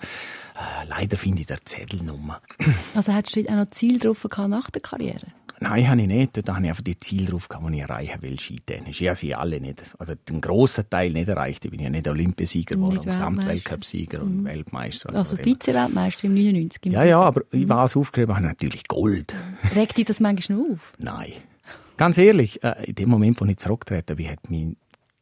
[0.60, 2.42] Äh, leider finde ich der Zettel Nummer.
[2.96, 5.28] Also hättest du auch noch Ziel drauf gehabt nach der Karriere?
[5.62, 6.48] Nein, habe ich nicht.
[6.48, 9.02] Da habe ich einfach die Ziele drauf die ich erreichen will, skitechnisch.
[9.02, 11.66] Ich habe sie alle nicht, oder den grossen Teil nicht erreicht.
[11.66, 14.46] Ich bin ja nicht Olympiasieger geworden, Gesamtweltcup-Sieger und mhm.
[14.46, 15.10] Weltmeister.
[15.10, 16.86] Also, also Vize-Weltmeister im 99.
[16.86, 17.62] Im ja, ja, aber mhm.
[17.62, 19.36] ich war es aufgeschrieben, habe natürlich Gold.
[19.76, 20.94] Regt dich das manchmal noch auf?
[20.98, 21.34] Nein.
[21.98, 24.78] Ganz ehrlich, äh, in dem Moment, wo ich zurücktrete, wie hat mich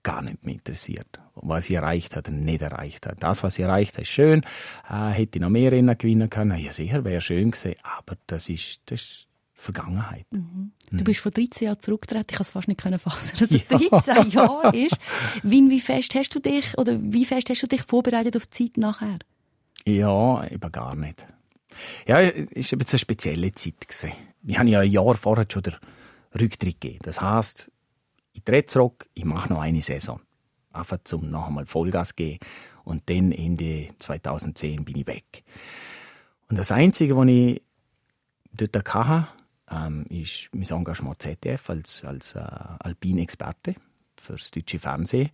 [0.08, 3.18] gar nicht mehr interessiert, was ich erreicht habe oder nicht erreicht habe.
[3.20, 4.42] Das, was ich erreicht habe, ist schön.
[4.90, 6.58] Äh, hätte ich noch mehr Rennen gewinnen können?
[6.60, 7.76] Ja, sicher, wäre schön gewesen.
[7.84, 10.26] Aber das ist, das ist Vergangenheit.
[10.32, 10.72] Mhm.
[10.92, 12.28] Du bist vor 13 Jahren zurückgetreten.
[12.30, 14.00] Ich kann es fast nicht fassen, dass es ja.
[14.00, 14.96] 13 Jahre ist.
[15.44, 18.66] Wie, wie fest hast du dich oder wie fest hast du dich vorbereitet auf die
[18.66, 19.20] Zeit nachher?
[19.86, 21.26] Ja, eben gar nicht.
[22.08, 23.86] Ja, es war eine spezielle Zeit.
[23.86, 24.14] Gewesen.
[24.46, 25.76] Ich habe ja ein Jahr vorher schon den
[26.40, 27.00] Rücktritt gegeben.
[27.04, 27.70] Das heisst,
[28.38, 30.22] ich drehe zurück, ich mache noch eine Saison.
[30.72, 32.38] Einfach zum noch einmal Vollgas gehen.
[32.84, 35.44] Und dann Ende 2010 bin ich weg.
[36.48, 37.64] Und das Einzige, was ich
[38.54, 39.28] dort hatte,
[39.72, 42.40] ähm, ist mein Engagement ZDF als, als äh,
[42.80, 43.76] Alpinexperte.
[44.20, 45.32] für das deutsche Fernsehen.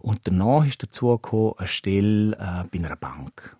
[0.00, 3.56] Und danach ist dazu gekommen, eine Stelle äh, bei einer Bank.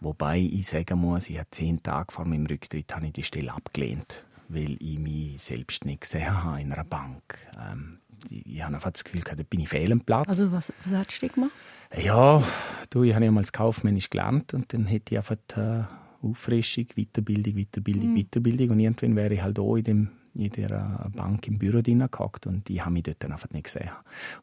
[0.00, 3.52] Wobei ich sagen muss, ich habe zehn Tage vor meinem Rücktritt habe ich die Stelle
[3.52, 7.38] abgelehnt, weil ich mich selbst nicht gesehen habe in einer Bank.
[7.58, 10.28] Ähm, ich, ich habe einfach das Gefühl, da bin ich fehl am Platz.
[10.28, 11.52] Also was, was du gemacht?
[11.96, 12.42] Ja,
[12.90, 15.82] du, ich habe ja mal als Kaufmännisch gelernt und dann hätte ich einfach äh,
[16.22, 18.16] Auffrischung, Weiterbildung, Weiterbildung, Mhm.
[18.16, 22.06] Weiterbildung und irgendwann wäre ich halt auch in, dem, in der Bank im Büro drin
[22.10, 23.90] gehockt und ich habe mich dort dann einfach nicht gesehen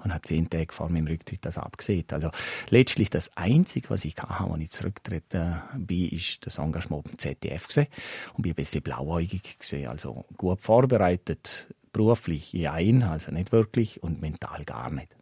[0.03, 2.05] und habe zehn Tage vor meinem Rücktritt das abgesehen.
[2.11, 2.31] Also
[2.69, 7.67] letztlich das Einzige, was ich hatte, als ich zurückgetreten bin, ist das Engagement beim ZDF
[7.67, 7.87] gesehen
[8.35, 14.21] und bin ein bisschen blauäugig gesehen, also gut vorbereitet, beruflich ein, also nicht wirklich und
[14.21, 15.15] mental gar nicht.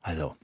[0.00, 0.36] Also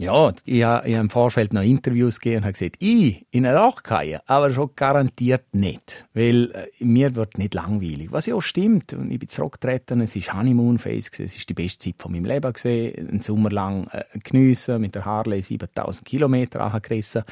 [0.00, 3.80] ja, ich habe im Vorfeld noch Interviews gegeben und habe gesagt, ich in ein Loch
[3.84, 6.06] fallen, aber schon garantiert nicht.
[6.14, 8.12] Weil äh, mir wird nicht langweilig.
[8.12, 8.92] Was ja auch stimmt.
[8.92, 12.26] Und ich bin zurückgetreten, es war Honeymoon Phase, es war die beste Zeit von meinem
[12.26, 12.52] Leben.
[12.52, 13.08] Gewesen.
[13.08, 17.22] Einen Sommer lang äh, geniessen, mit der Harley 7000 Kilometer angerissen,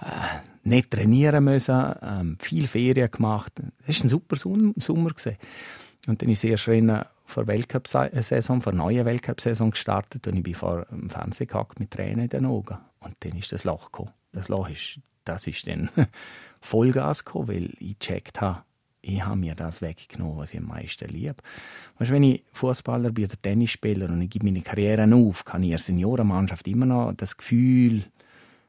[0.00, 3.52] äh, nicht trainieren müssen, ähm, viel Ferien gemacht.
[3.86, 5.10] Es war ein super Som- Sommer.
[5.10, 5.36] Gewesen.
[6.06, 10.42] Und dann ist das erste Rennen vor Weltcup-Saison, vor der neuen Weltcup-Saison gestartet und ich
[10.42, 12.78] bin vor dem Fernsehen gehackt mit Tränen in den Augen.
[13.00, 14.12] Und dann ist das Loch gekommen.
[14.32, 15.90] Das Loch ist, das ist dann
[16.60, 18.62] Vollgas gekommen, weil ich gecheckt habe,
[19.06, 21.36] ich habe mir das weggenommen, was ich am meisten liebe.
[21.98, 25.68] Weißt, wenn ich Fußballer bin oder Tennisspieler und ich gebe meine Karriere auf, kann ich
[25.68, 28.04] in der Seniorenmannschaft immer noch das Gefühl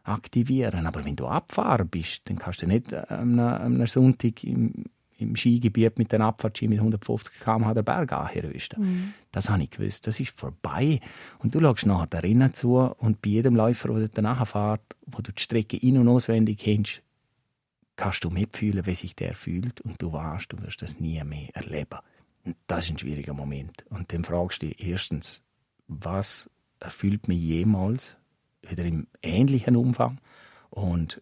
[0.03, 0.85] aktivieren.
[0.85, 4.85] Aber wenn du Abfahrer bist, dann kannst du nicht am einem, einem Sonntag im,
[5.17, 9.13] im Skigebiet mit den Abfahrtski mit 150 km/h den Berg anrüsten.
[9.31, 10.07] Das habe ich gewusst.
[10.07, 10.99] Das ist vorbei.
[11.39, 15.21] Und du schaust nachher da drinnen zu und bei jedem Läufer, der danach fährt, wo
[15.21, 17.01] du die Strecke in- und auswendig kennst,
[17.95, 21.49] kannst du mitfühlen, wie sich der fühlt und du weißt, du wirst das nie mehr
[21.53, 21.99] erleben.
[22.43, 23.85] Und das ist ein schwieriger Moment.
[23.89, 25.41] Und dann fragst du dich erstens,
[25.87, 26.49] was
[26.79, 28.15] erfüllt mich jemals
[28.61, 30.19] wieder im ähnlichen Umfang
[30.69, 31.21] und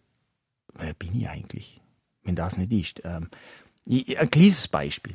[0.74, 1.80] wer bin ich eigentlich,
[2.22, 3.02] wenn das nicht ist.
[3.86, 5.14] Ein kleines Beispiel.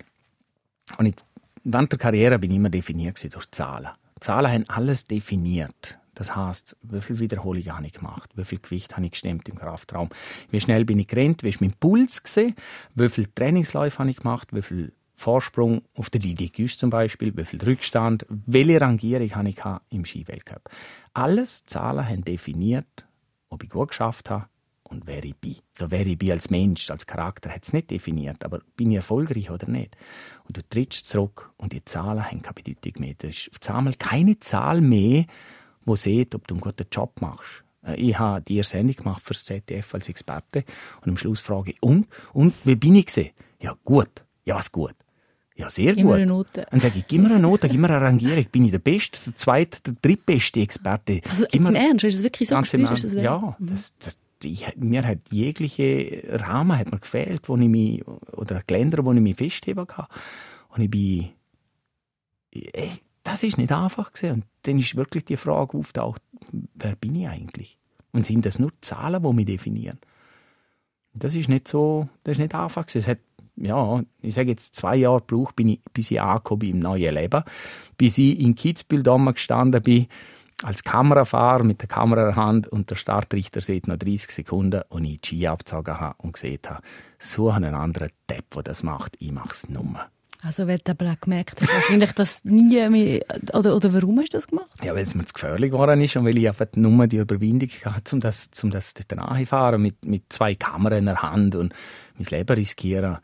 [0.97, 1.25] Und
[1.63, 3.89] während der Karriere bin ich immer definiert durch Zahlen.
[4.19, 5.97] Zahlen haben alles definiert.
[6.13, 9.55] Das heißt, wie viel Wiederholungen habe ich gemacht, wie viel Gewicht habe ich gestemmt im
[9.55, 10.09] Kraftraum,
[10.51, 12.55] wie schnell bin ich gerannt, wie ist mein Puls gesehen,
[12.93, 17.45] wie viel Trainingsläufe habe ich gemacht, wie viel Vorsprung auf der Didier zum Beispiel, wie
[17.45, 20.69] viel Rückstand, welche Rangierung habe ich im Skiweltcup.
[21.13, 23.05] Alles Zahlen haben definiert,
[23.49, 24.47] ob ich gut geschafft habe
[24.89, 25.55] und wer ich bin.
[25.77, 28.97] Da wer ich bin als Mensch, als Charakter, hat es nicht definiert, aber bin ich
[28.97, 29.95] erfolgreich oder nicht?
[30.47, 33.13] Und du trittst zurück und die Zahlen haben keine Bedeutung mehr.
[33.17, 35.25] Das ist auf einmal keine Zahl mehr,
[35.85, 37.63] wo sieht, ob du einen guten Job machst.
[37.85, 40.63] Äh, Ich habe die Sendung gemacht für das ZDF als Experte
[41.01, 42.07] und am Schluss frage ich, und?
[42.33, 43.31] Und, wie bin ich gesehen?
[43.61, 44.23] Ja, gut.
[44.45, 44.95] Ja, was gut?
[45.55, 46.11] Ja, sehr Gib gut.
[46.13, 46.65] mir eine Note.
[46.71, 48.45] Dann sage ich, gib mir eine Note, gib mir eine Rangierung.
[48.45, 51.19] Bin ich der Beste, der Zweite, der Drittbeste Experte?
[51.29, 53.03] Also jetzt im Ernst, ist das wirklich so gespürt?
[53.15, 58.61] Ja, das, das, ich, mir hat jegliche Rahmen hat mir gefehlt, wo ich mich, oder
[58.65, 60.07] Geländer, wo ich mich festheben kann.
[60.69, 61.29] Und ich bin,
[62.51, 64.33] ich, das ist nicht einfach gewesen.
[64.33, 66.21] Und dann ist wirklich die Frage auftaucht,
[66.51, 67.77] wer bin ich eigentlich?
[68.11, 69.99] Und sind das nur Zahlen, die mich definieren?
[71.13, 72.99] Das ist nicht so, das ist nicht einfach gewesen.
[72.99, 73.19] Es hat,
[73.55, 77.43] ja, ich sage jetzt zwei Jahre gebraucht, bis ich angekommen bin im neuen Leben,
[77.97, 80.07] bis ich in Kitzbühel damals gestanden bin,
[80.63, 84.81] als Kamerafahrer mit der Kamera in der Hand und der Startrichter sieht noch 30 Sekunden
[84.89, 86.81] und ich die Ski abgezogen habe und gesehen habe,
[87.17, 90.05] so einen anderen Depp, der das macht, ich mache es nur.
[90.41, 94.37] Also wenn du aber auch gemerkt wahrscheinlich das nie mehr, oder, oder warum hast du
[94.37, 94.69] das gemacht?
[94.83, 97.69] Ja, weil es mir zu gefährlich geworden ist und weil ich einfach nur die Überwindung
[97.83, 101.73] hatte, um das, um das dort nachzufahren, mit, mit zwei Kameras in der Hand und
[102.17, 103.17] mein Leben riskieren.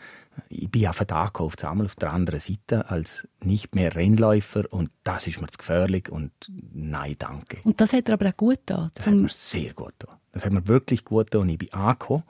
[0.49, 5.27] Ich bin einfach angekommen, einmal auf der anderen Seite als nicht mehr Rennläufer und das
[5.27, 6.31] ist mir zu gefährlich und
[6.73, 7.59] nein, danke.
[7.63, 8.91] Und das hat dir aber auch gut getan.
[8.95, 10.17] Das hat mir sehr gut getan.
[10.31, 12.23] Das hat mir wirklich gut getan und ich bin angekommen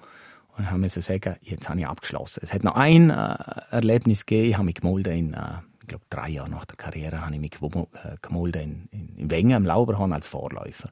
[0.57, 2.39] und habe mir so sagen, jetzt habe ich abgeschlossen.
[2.43, 3.35] Es hat noch ein äh,
[3.71, 7.21] Erlebnis gegeben, ich habe mich gemolden in, äh, ich glaube drei Jahre nach der Karriere,
[7.21, 10.89] habe ich mich äh, gemolden in, in, in Wengen am Lauberhorn als Vorläufer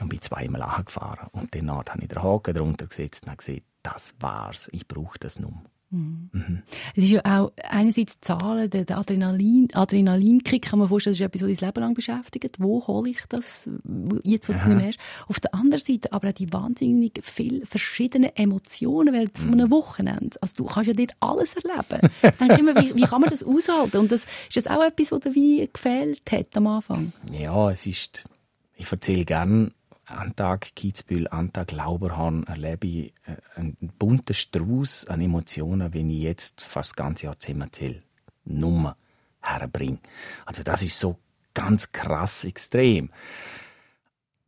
[0.00, 3.62] und bin zweimal angefahren und dann habe ich den Haken drunter gesetzt und habe gesagt,
[3.82, 5.38] das war's, ich brauche das
[5.92, 6.62] nun.
[6.96, 11.26] es ist ja auch einerseits die Zahlen, der, Adrenalin, Adrenalinkick, kann man vorstellen, das ist
[11.26, 12.56] etwas, dich das Leben lang beschäftigt.
[12.58, 13.68] Wo hole ich das,
[14.24, 14.98] jetzt, wo du es nicht mehr hast?
[15.28, 20.36] Auf der anderen Seite aber auch die wahnsinnig viele verschiedene Emotionen während so einem Wochenende.
[20.40, 22.10] Also du kannst ja dort alles erleben.
[22.22, 23.98] Ich denke immer, wie, wie kann man das aushalten?
[23.98, 27.12] Und das, ist das auch etwas, was dir wie gefehlt hat am Anfang?
[27.32, 28.24] Ja, es ist,
[28.76, 29.72] ich erzähle gern,
[30.12, 36.10] an Tag Kitzbühel, an Tag Lauberhorn erlebe ich äh, einen bunten Strauß an Emotionen, wenn
[36.10, 38.02] ich jetzt fast das ganze Jahr zusammenzähle,
[38.44, 38.96] Nummer
[39.40, 39.98] herbringe.
[40.46, 41.18] Also das ist so
[41.54, 43.10] ganz krass extrem.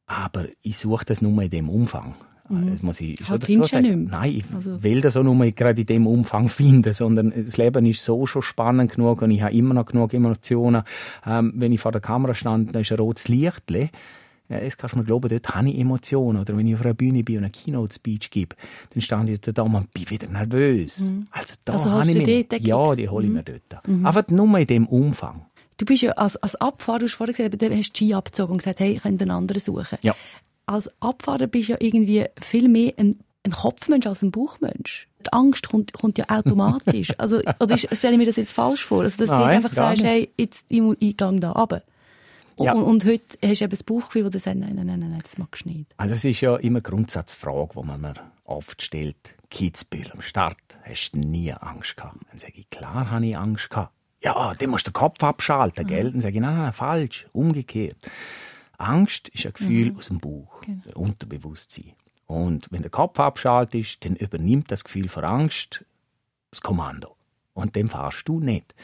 [0.07, 2.15] Aber ich suche das nur in dem Umfang.
[2.49, 2.73] Mhm.
[2.73, 4.05] Das muss ich schon Halt dazu du ja sagen.
[4.05, 7.87] Nein, ich Also- will das auch nur gerade in dem Umfang finden, sondern das Leben
[7.87, 10.83] ist so schon spannend genug und ich habe immer noch genug Emotionen.
[11.27, 13.63] Ähm, wenn ich vor der Kamera stand, da ist ein rotes Licht.
[14.51, 16.39] Ja, das kannst du mir glauben, dort habe ich Emotionen.
[16.41, 18.57] Oder wenn ich auf einer Bühne bin und eine Keynote-Speech gebe,
[18.93, 21.03] dann stand ich da und bin wieder nervös.
[21.31, 22.67] Also da Also habe ich du den Kick?
[22.67, 23.63] Ja, die hole ich mir dort.
[24.05, 25.47] Einfach nur in dem Umfang.
[25.79, 28.53] Du bist ja als, als Abfahrer, du hast vorhin gesagt, du hast die Ski abgezogen
[28.53, 29.99] und gesagt, hey, ich könnte einen anderen suchen.
[30.03, 30.15] Ja.
[30.67, 35.09] Als Abfahrer bist du ja irgendwie viel mehr ein, ein Kopfmensch als ein Bauchmensch.
[35.27, 37.13] Die Angst kommt, kommt ja automatisch.
[37.19, 39.03] also, oder stelle ich mir das jetzt falsch vor?
[39.03, 40.11] Also, dass du Nein, einfach gar sagst, nicht.
[40.13, 41.83] hey, jetzt, ich, muss- ich gehe da runter.
[42.57, 42.73] Und, Ja.
[42.75, 45.39] und, und heute hast du eben das Bauchgefühl, du sagst, nein, nein, nein, nein, das
[45.39, 45.93] magst du nicht.
[45.97, 49.17] Also es ist ja immer eine Grundsatzfrage, die man mir oft stellt.
[49.51, 52.19] Kitzbühel am Start, hast du nie Angst gehabt?
[52.31, 53.93] Dann sage ich, klar habe ich Angst gehabt.
[54.21, 56.11] Ja, dann musst du den Kopf abschalten, gell?
[56.11, 57.99] Dann sage ich, nein, nein, falsch, umgekehrt.
[58.79, 61.93] Angst ist ein Gefühl aus dem Bauch, ein Unterbewusstsein.
[62.27, 65.85] Und wenn der Kopf abschaltet ist, dann übernimmt das Gefühl von Angst
[66.51, 67.17] das Kommando.
[67.53, 68.75] Und dem fahrst du nicht.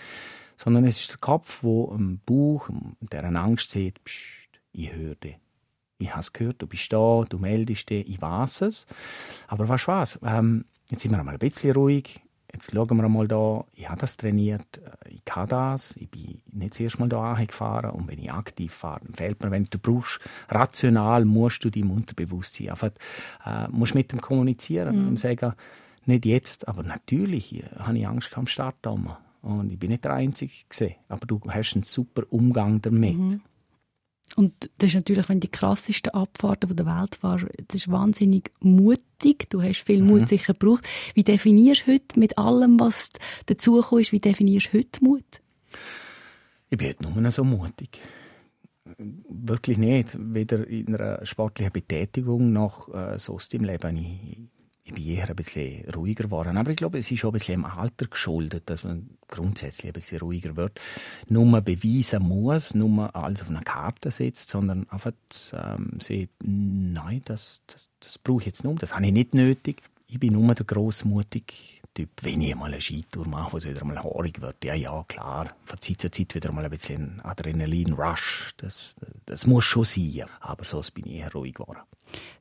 [0.63, 2.69] Sondern es ist der Kopf, wo im Bauch,
[3.01, 5.39] der eine Angst sieht, Psst, ich höre dich.
[5.97, 8.85] Ich habe es gehört, du bist da, du meldest dich, ich weiß es.
[9.49, 10.19] Aber du was?
[10.23, 12.21] Ähm, jetzt sind wir einmal ein bisschen ruhig.
[12.53, 16.43] Jetzt schauen wir einmal da, ich habe das trainiert, äh, ich kann das, ich bin
[16.53, 19.65] nicht das erste Mal da gefahren und wenn ich aktiv fahre, dann fehlt mir, wenn
[19.65, 22.91] du brauchst, rational musst du deinem Unterbewusstsein einfach,
[23.47, 25.55] äh, musst mit dem kommunizieren und sagen,
[26.05, 29.17] nicht jetzt, aber natürlich habe ich Angst am Start da oben.
[29.43, 33.41] Und ich bin nicht der Einzige gesehen, aber du hast einen super Umgang damit.
[34.37, 39.51] Und das ist natürlich, wenn die krassesten Abfahrten der Welt war, das ist wahnsinnig mutig.
[39.51, 40.87] Du hast viel Mut sicher gebraucht.
[41.15, 43.11] Wie definierst du heute mit allem, was
[43.47, 45.41] dazugekommen wie definierst du heute Mut?
[46.69, 48.01] Ich bin heute nur so mutig.
[48.99, 50.17] Wirklich nicht.
[50.19, 53.97] Weder in einer sportlichen Betätigung noch äh, sonst im Leben.
[53.97, 54.39] Ich,
[54.91, 56.57] ich bin eher ein bisschen ruhiger geworden.
[56.57, 59.93] Aber ich glaube, es ist auch ein bisschen im Alter geschuldet, dass man grundsätzlich ein
[59.93, 60.81] bisschen ruhiger wird.
[61.29, 65.13] Nur beweisen muss, nur alles auf eine Karte setzt, sondern einfach
[65.53, 68.83] ähm, sieht, nein, das, das, das brauche ich jetzt nicht.
[68.83, 69.83] Das habe ich nicht nötig.
[70.13, 71.55] Ich bin nur der grossmutige
[71.95, 72.11] Typ.
[72.23, 75.55] Wenn ich mal eine Skitour mache, wo es wieder mal haarig wird, ja, ja, klar,
[75.65, 78.97] von Zeit zu Zeit wieder mal ein bisschen Adrenalin-Rush, das,
[79.27, 80.25] das muss schon sein.
[80.41, 81.79] Aber sonst bin ich eher ruhig geworden.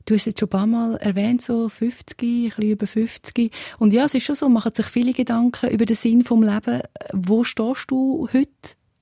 [0.06, 3.54] Du hast es jetzt schon ein paar Mal erwähnt, so 50, ein bisschen über 50.
[3.78, 6.42] Und ja, es ist schon so, man macht sich viele Gedanken über den Sinn vom
[6.42, 6.82] Leben.
[7.14, 8.50] Wo stehst du heute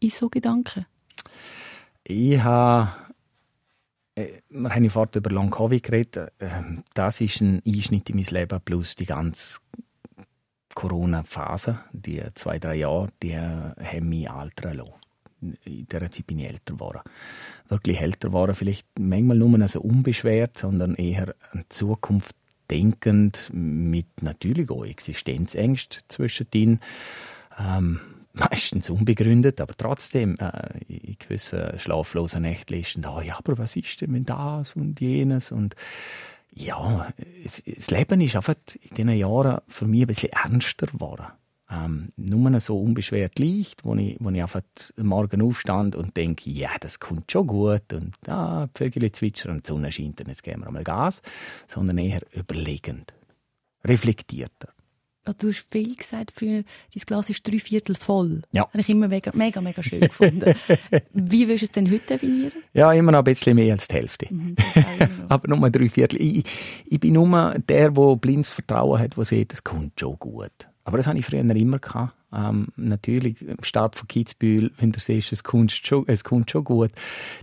[0.02, 0.86] in so Gedanken?
[2.04, 2.92] Ich habe,
[4.50, 6.34] wir haben ja vorhin über Long Covid geredet.
[6.40, 9.60] Ähm, Das ist ein Einschnitt in mein Leben plus die ganze
[10.74, 14.94] Corona-Phase, die zwei, drei Jahre, die haben mich altern lassen.
[15.66, 17.02] In dieser Zeit bin ich älter geworden.
[17.70, 22.36] Wirklich älter geworden, vielleicht manchmal nur noch so unbeschwert, sondern eher an Zukunft
[22.70, 26.80] denkend, mit natürlich auch Existenzängsten zwischendrin.
[27.60, 28.00] Ähm,
[28.40, 34.02] meistens unbegründet, aber trotzdem äh, in gewissen schlaflosen Nächten ist da, ja, aber was ist
[34.02, 35.76] denn, wenn das und jenes und
[36.54, 37.14] ja,
[37.46, 38.56] es, das Leben ist einfach
[38.90, 41.28] in diesen Jahren für mich ein bisschen ernster geworden.
[41.70, 44.62] Ähm, nur so unbeschwert leicht, wo ich, wo ich einfach
[44.98, 49.52] am Morgen aufstand und denke, ja, das kommt schon gut und ah, die Vögel zwitschern
[49.52, 51.22] und die Sonne scheint und jetzt geben wir mal Gas,
[51.68, 53.14] sondern eher überlegend,
[53.84, 54.70] reflektierter.
[55.28, 58.42] Ja, Du hast viel gesagt früher, dein Glas ist drei Viertel voll.
[58.52, 58.64] Ja.
[58.64, 60.56] Habe ich immer mega, mega, mega schön gefunden.
[61.14, 62.54] Wie würdest du es denn heute definieren?
[62.74, 64.28] Ja, immer noch ein bisschen mehr als die Hälfte.
[64.30, 64.56] Mhm.
[65.30, 66.22] Aber nur drei Viertel.
[66.22, 66.46] Ich,
[66.86, 70.67] ich bin nur der, der blindes Vertrauen hat, der sieht, es kommt schon gut.
[70.88, 71.80] Aber das hatte ich früher immer.
[71.80, 72.14] Gehabt.
[72.32, 76.64] Ähm, natürlich, im Start von Kitzbühel, wenn du siehst, es kommt schon, es kommt schon
[76.64, 76.92] gut,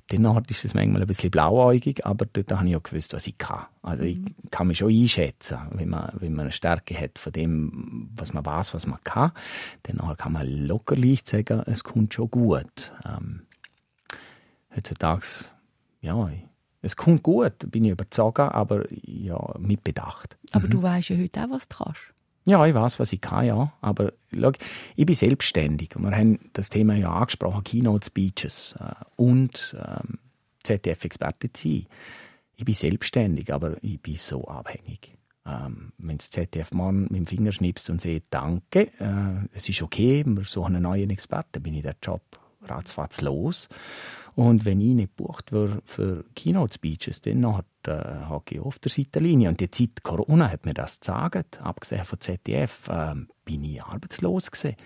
[0.08, 3.36] dann ist es manchmal ein bisschen blauäugig, aber dort habe ich auch gewusst, was ich
[3.36, 3.66] kann.
[3.82, 4.18] Also ich
[4.50, 8.46] kann mich schon einschätzen, wenn man, wenn man eine Stärke hat von dem, was man
[8.46, 9.32] weiß, was man kann,
[9.82, 12.92] dann kann man locker leicht sagen, es kommt schon gut.
[13.04, 13.42] Ähm,
[14.74, 15.26] heutzutage,
[16.00, 16.30] ja,
[16.80, 20.38] es kommt gut, bin ich überzeugt, aber ja, mit Bedacht.
[20.52, 22.13] Aber du weißt ja heute auch, was du kannst.
[22.46, 23.72] Ja, ich weiß, was ich kann, ja.
[23.80, 24.52] Aber schau,
[24.96, 25.96] ich bin selbstständig.
[25.96, 30.18] Und wir haben das Thema ja angesprochen, Keynote-Speeches äh, und ähm,
[30.62, 31.86] ZDF-Experte sein.
[32.56, 35.16] Ich bin selbstständig, aber ich bin so abhängig.
[35.46, 39.82] Ähm, wenn das ZDF morgen mit dem Finger schnipst und sagt, danke, äh, es ist
[39.82, 42.22] okay, wir suchen einen neuen Experten, bin ich der Job
[42.62, 43.68] ratzfatz los.
[44.34, 48.90] Und wenn ich nicht gebucht werde für Keynote-Speeches, dann hat, äh, hake ich auf der
[48.90, 49.48] Seitenlinie.
[49.48, 51.60] Und die Zeit Corona hat mir das gesagt.
[51.62, 54.76] Abgesehen von ZDF ähm, bin ich arbeitslos gewesen.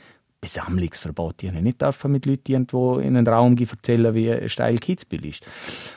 [0.40, 1.42] Besammlungsverbot.
[1.42, 5.42] Ich habe nicht dürfen mit Leuten irgendwo in einen Raum erzählen, wie steil Kitzbühel ist.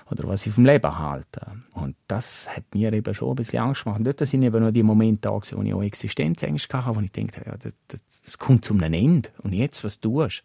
[0.09, 1.41] Oder was ich vom Leben halte.
[1.73, 3.99] Und das hat mir eben schon ein bisschen Angst gemacht.
[3.99, 7.11] Und dort sind eben noch die Momente da, wo ich auch Existenzängste hatte, wo ich
[7.11, 9.29] dachte, ja, das, das, das kommt zum Ende.
[9.43, 10.43] Und jetzt, was tust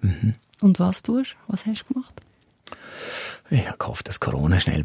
[0.00, 0.06] du?
[0.06, 0.34] Mhm.
[0.60, 1.52] Und was tust du?
[1.52, 2.14] Was hast du gemacht?
[3.50, 4.84] Ich habe gehofft, dass Corona schnell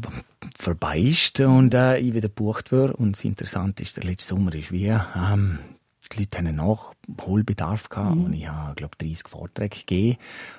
[0.57, 2.93] vorbei ist und äh, ich wieder gebucht werde.
[2.93, 5.59] Und das Interessante ist, der letzte Sommer ist wie, ähm,
[6.11, 8.25] die Leute hatten Nachholbedarf gehabt mhm.
[8.25, 10.17] und ich habe, glaube 30 Vorträge gegeben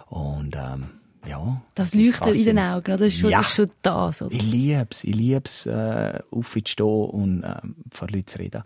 [0.08, 0.90] und ähm,
[1.28, 1.62] ja.
[1.74, 3.38] Das leuchtet in den Augen, das ist schon, ja.
[3.38, 4.34] das, ist schon das, oder?
[4.34, 7.54] Ich liebe es, ich liebe es, äh, aufzustehen und äh,
[7.92, 8.62] vor Leuten zu reden.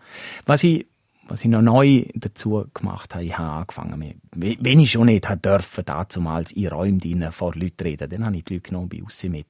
[0.46, 0.86] Was ich
[1.28, 5.84] was ich noch neu dazu gemacht habe, ich habe angefangen wenn ich schon nicht dürfen,
[5.84, 9.46] damals in Räumen vor Leuten reden, dann habe ich die Leute genommen bei uns mit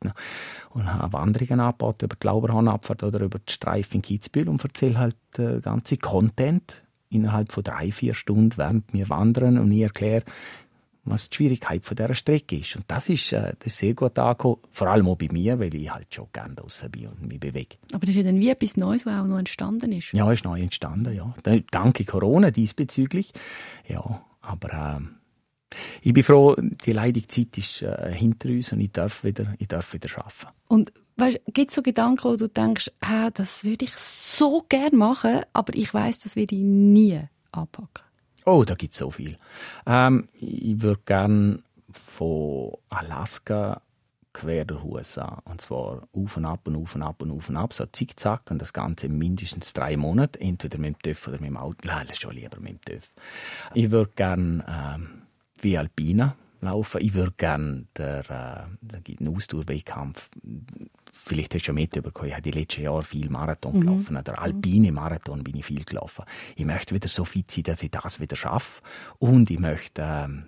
[0.70, 4.98] und habe Wanderungen angeboten über die Lauberhornabfahrt oder über die Streifen in Kitzbühel und erzähle
[4.98, 10.24] halt den ganzen Content innerhalb von drei, vier Stunden, während wir wandern und ich erkläre,
[11.06, 12.76] was die Schwierigkeit von dieser Strecke ist.
[12.76, 15.74] Und das ist, äh, das ist sehr gut angekommen, vor allem auch bei mir, weil
[15.74, 17.76] ich halt schon gerne draußen bin und mich bewege.
[17.92, 20.12] Aber das ist ja dann wie etwas Neues, was auch noch entstanden ist.
[20.12, 21.34] Ja, ist neu entstanden, ja.
[21.70, 23.32] Danke Corona diesbezüglich.
[23.88, 28.92] Ja, aber äh, ich bin froh, die leidige Zeit ist äh, hinter uns und ich
[28.92, 30.56] darf wieder, ich darf wieder arbeiten.
[30.68, 30.92] Und
[31.52, 35.74] gibt es so Gedanken, wo du denkst, ah, das würde ich so gerne machen, aber
[35.74, 37.20] ich weiß, das werde ich nie
[37.52, 38.05] anpacken?
[38.46, 39.36] Oh, da gibt es so viel.
[39.86, 43.82] Ähm, ich würde gerne von Alaska
[44.32, 45.42] quer durch die USA.
[45.44, 48.50] Und zwar auf und ab und auf und ab und auf und ab, so zickzack.
[48.50, 51.78] Und das Ganze mindestens drei Monate, entweder mit dem TÜV oder mit dem Auto.
[51.84, 53.10] Nein, schon lieber mit dem TÜV.
[53.74, 55.22] Ich würde gerne ähm,
[55.60, 57.00] wie Alpina laufen.
[57.00, 60.28] Ich würde gerne der, äh, einen Ausdauerwettkampf
[61.26, 63.80] vielleicht hast du ja mitbekommen, ich habe die letzten Jahre viel Marathon mhm.
[63.80, 64.24] gelaufen.
[64.24, 66.24] Der alpine Marathon bin ich viel gelaufen.
[66.54, 68.80] Ich möchte wieder so fit sein, dass ich das wieder schaffe.
[69.18, 70.46] Und ich möchte ähm,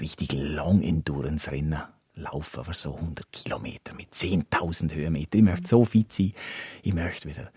[0.00, 1.82] richtig Long Endurance Rennen
[2.14, 5.38] laufen, aber so 100 Kilometer mit 10.000 Höhenmeter.
[5.38, 6.32] Ich möchte so fit sein.
[6.82, 7.52] Ich möchte wieder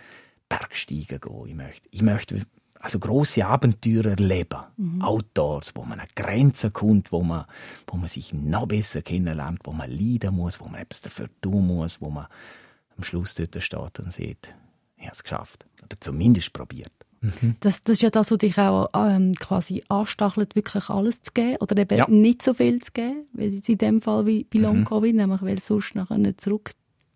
[0.49, 1.47] Bergsteigen gehen.
[1.47, 2.45] Ich möchte, ich möchte
[2.81, 5.01] also große Abenteuer erleben, mhm.
[5.01, 7.45] Outdoors, wo man an Grenzen kommt, wo man,
[7.87, 11.67] wo man sich noch besser kennenlernt, wo man leiden muss, wo man etwas dafür tun
[11.67, 12.27] muss, wo man
[12.97, 14.55] am Schluss dort steht und sieht,
[14.97, 16.91] ich habe es geschafft oder zumindest probiert.
[17.21, 17.55] Mhm.
[17.59, 21.57] Das, das ist ja das, was dich auch ähm, quasi anstachelt, wirklich alles zu geben
[21.59, 22.07] oder eben ja.
[22.09, 25.21] nicht so viel zu geben, wie in dem Fall wie bei Long Covid, mhm.
[25.21, 26.71] nämlich weil du sonst nachher nicht zurück,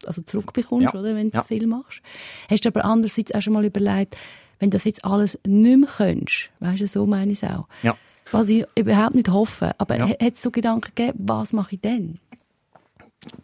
[0.05, 0.99] also zurückbekommst, ja.
[0.99, 1.41] oder, wenn du ja.
[1.41, 2.01] zu viel machst.
[2.49, 4.15] Hast du aber andererseits auch schon mal überlegt,
[4.59, 7.67] wenn das jetzt alles nicht mehr könntest, weißt du, so meine ich es auch.
[7.83, 7.97] Ja.
[8.31, 9.71] Was ich überhaupt nicht hoffe.
[9.77, 10.07] Aber ja.
[10.07, 12.19] hat es so Gedanken gegeben, was mache ich denn?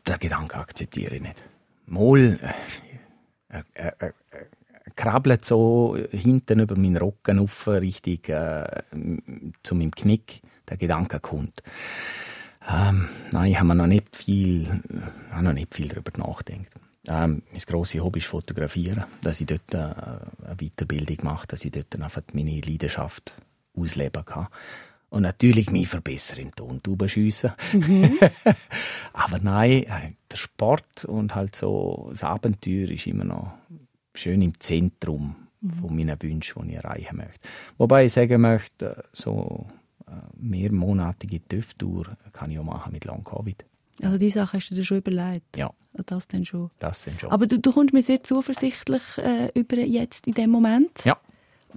[0.08, 1.44] Den Gedanken akzeptiere ich nicht.
[1.86, 2.40] Mal
[3.50, 4.12] äh, äh, äh,
[4.96, 8.84] krabbelt so hinten über meinen Rücken auf, richtig äh,
[9.64, 10.42] zu meinem Knick.
[10.70, 11.62] Der Gedanke kommt.
[12.68, 14.82] Ähm, nein, ich habe noch nicht viel,
[15.32, 16.68] habe noch nicht viel darüber nachgedacht.
[17.08, 21.72] Ähm, mein grosses Hobby ist Fotografieren, dass ich dort äh, eine Weiterbildung mache, dass ich
[21.72, 23.34] dort einfach meine Leidenschaft
[23.76, 24.48] ausleben kann.
[25.10, 27.52] Und natürlich mich verbessern im Tontubenschiessen.
[27.74, 28.18] Mhm.
[29.14, 33.52] Aber nein, äh, der Sport und halt so das Abenteuer ist immer noch
[34.14, 35.70] schön im Zentrum mhm.
[35.72, 37.40] von meinen Wünschen, die ich erreichen möchte.
[37.78, 39.66] Wobei ich sagen möchte, so
[40.08, 43.66] äh, mehrmonatige TÜV-Tour kann ich auch machen mit Long-Covid.
[44.02, 45.58] Also die Sache hast du dir schon überlegt?
[45.58, 45.72] Ja.
[46.06, 46.72] Das dann schon.
[46.80, 47.32] Das dann schon.
[47.32, 51.04] Aber du, du kommst mir sehr zuversichtlich äh, über jetzt in dem Moment.
[51.04, 51.18] Ja.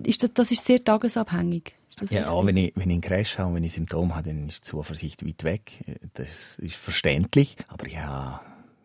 [0.04, 1.74] Ist das, das ist sehr tagesabhängig.
[2.00, 4.28] Ist ja, auch wenn ich, wenn ich einen Crash habe und wenn ich Symptome habe,
[4.28, 5.98] dann ist die Zuversicht weit weg.
[6.14, 7.56] Das ist verständlich.
[7.68, 8.40] Aber ja,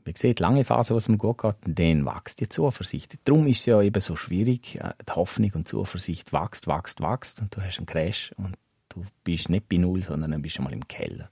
[0.06, 3.18] wie gesagt, lange Phase, was mir gut geht, dann wächst die Zuversicht.
[3.26, 4.76] Darum ist es ja eben so schwierig.
[4.76, 8.56] Äh, die Hoffnung und Zuversicht wächst, wächst, wächst und du hast einen Crash und
[8.90, 11.30] du bist nicht bei Null, sondern dann bist du mal im Keller.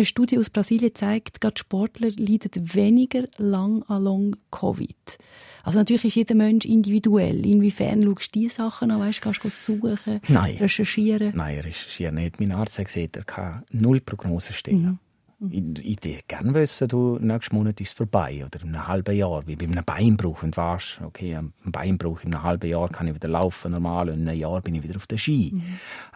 [0.00, 5.18] Eine Studie aus Brasilien zeigt, dass Sportler leiden weniger lang an Long-Covid.
[5.62, 7.44] Also natürlich ist jeder Mensch individuell.
[7.44, 9.00] Inwiefern schaust du diese Sachen an?
[9.00, 10.56] Weißt, kannst du suchen, Nein.
[10.56, 11.36] recherchieren?
[11.36, 12.40] Nein, recherchieren nicht.
[12.40, 14.98] Mein Arzt hat gesagt, er kann null Prognose stellen.
[15.38, 15.74] Mhm.
[15.76, 19.14] Ich, ich würde gerne wissen, du, nächsten Monat ist es vorbei oder in einem halben
[19.14, 20.42] Jahr, wie bei einem Beinbruch.
[20.42, 24.20] Und weißt, okay, ein Beinbruch in einem halben Jahr kann ich wieder laufen normal und
[24.20, 25.50] in einem Jahr bin ich wieder auf der Ski.
[25.52, 25.62] Mhm.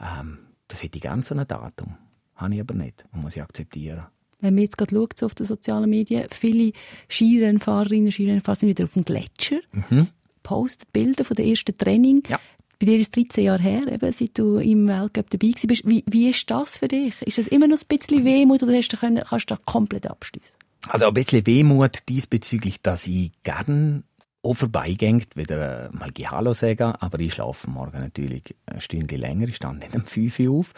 [0.00, 1.98] Ähm, das hätte ich gerne so ein Datum.
[2.36, 4.04] Habe ich aber nicht und muss ich akzeptieren.
[4.40, 6.72] Wenn man jetzt gerade schaut, so auf den sozialen Medien, viele
[7.08, 10.08] Skirennfahrerinnen und Skirennfahrer sind wieder auf dem Gletscher, mhm.
[10.42, 12.22] posten Bilder von der ersten Training.
[12.28, 12.38] Ja.
[12.78, 15.88] Bei dir ist es 13 Jahre her, eben, seit du im Weltcup dabei warst.
[15.88, 17.22] Wie, wie ist das für dich?
[17.22, 20.06] Ist das immer noch ein bisschen Wehmut oder hast du können, kannst du da komplett
[20.06, 20.56] abschließen?
[20.88, 24.02] Also ein bisschen Wehmut diesbezüglich, dass ich gerne
[24.44, 29.48] auch vorbeigeht, wieder äh, mal Hallo sagen, aber ich schlafe morgen natürlich eine Stunde länger.
[29.48, 30.74] Ich stehe nicht um 5 Uhr auf.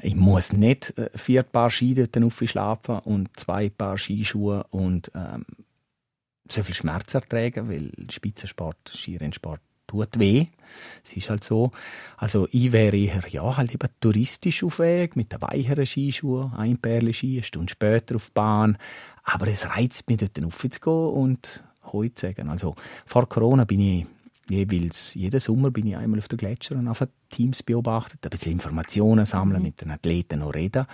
[0.00, 5.10] Äh, ich muss nicht äh, vier Paar Ski dort schlafen und zwei Paar Skischuhe und
[5.14, 5.44] ähm,
[6.48, 10.46] so viel Schmerz ertragen, weil Spitzensport, Skirennsport tut weh.
[11.04, 11.72] Es ist halt so.
[12.16, 16.78] Also ich wäre eher, ja, halt lieber touristisch auf Weg, mit den weicheren Skischuhen, ein
[16.78, 18.78] Pärchen Ski, eine Stunde später auf die Bahn.
[19.22, 22.48] Aber es reizt mich, dort raufzugehen und heute sagen.
[22.48, 22.74] Also
[23.06, 24.06] vor Corona bin ich
[24.48, 28.52] jeweils, jeden Sommer bin ich einmal auf den Gletscher und auf Teams beobachtet, ein bisschen
[28.52, 29.66] Informationen sammeln, mhm.
[29.66, 30.86] mit den Athleten noch reden.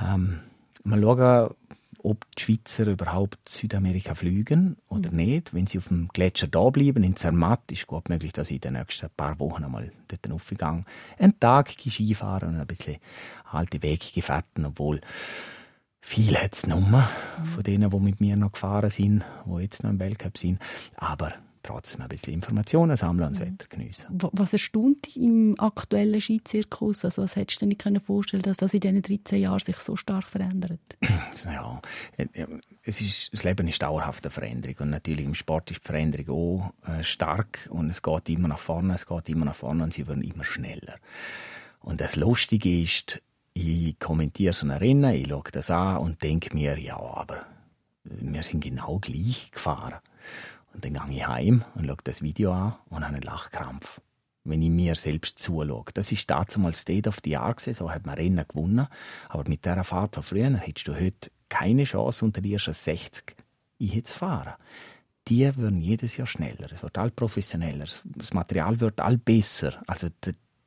[0.00, 0.40] Ähm,
[0.84, 1.54] mal schauen,
[2.02, 5.16] ob die Schweizer überhaupt Südamerika fliegen oder mhm.
[5.16, 5.54] nicht.
[5.54, 8.60] Wenn sie auf dem Gletscher da bleiben, in Zermatt, ist gut möglich, dass ich in
[8.60, 10.84] den nächsten paar Wochen einmal dort aufgegangen
[11.18, 12.98] einen Tag Skifahren und ein bisschen
[13.50, 15.00] alte Weggefährten, obwohl
[16.06, 17.10] viel hat es Nummer
[17.54, 20.60] von denen, die mit mir noch gefahren sind, die jetzt noch im Weltcup sind.
[20.94, 21.32] Aber
[21.64, 24.06] trotzdem ein bisschen Informationen sammeln und das Wetter geniessen.
[24.10, 27.04] Was erstaunt dich im aktuellen Skizirkus?
[27.04, 29.96] Also was hättest du dir nicht vorstellen dass das in diesen 13 Jahren sich so
[29.96, 30.80] stark verändert?
[31.44, 31.80] Ja,
[32.82, 36.72] es ist, das Leben ist dauerhaft eine Veränderung und natürlich im Sport ist die Veränderung
[36.84, 39.92] auch äh, stark und es geht immer nach vorne, es geht immer nach vorne und
[39.92, 40.96] sie werden immer schneller.
[41.80, 43.20] Und das Lustige ist,
[43.56, 47.46] ich kommentiere so ein Rennen, ich schaue das an und denke mir, ja, aber
[48.04, 49.94] wir sind genau gleich gefahren.
[50.74, 54.00] Und dann gehe ich heim und schaue das Video an und habe einen Lachkrampf.
[54.44, 55.86] Wenn ich mir selbst zuschaue.
[55.94, 58.86] Das ist damals State of the Art, so hat man Rennen gewonnen.
[59.28, 63.36] Aber mit dieser Fahrt von früher hättest du heute keine Chance, unter die ersten 60
[64.04, 64.54] zu fahren.
[65.28, 66.70] Die werden jedes Jahr schneller.
[66.70, 67.86] Es wird all professioneller.
[68.04, 69.82] Das Material wird all besser.
[69.86, 70.08] Also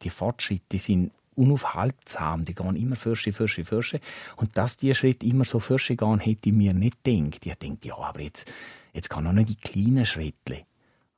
[0.02, 2.46] die Fortschritte sind unaufhaltsam.
[2.46, 4.00] Die gehen immer Fürsche, Fürsche, Fürsche.
[4.36, 7.46] Und dass die Schritte immer so Fürsche gehen, hätte ich mir nicht gedacht.
[7.46, 8.52] Ich denke, ja, aber jetzt,
[8.94, 10.66] jetzt kann noch nicht die kleinen Schritte.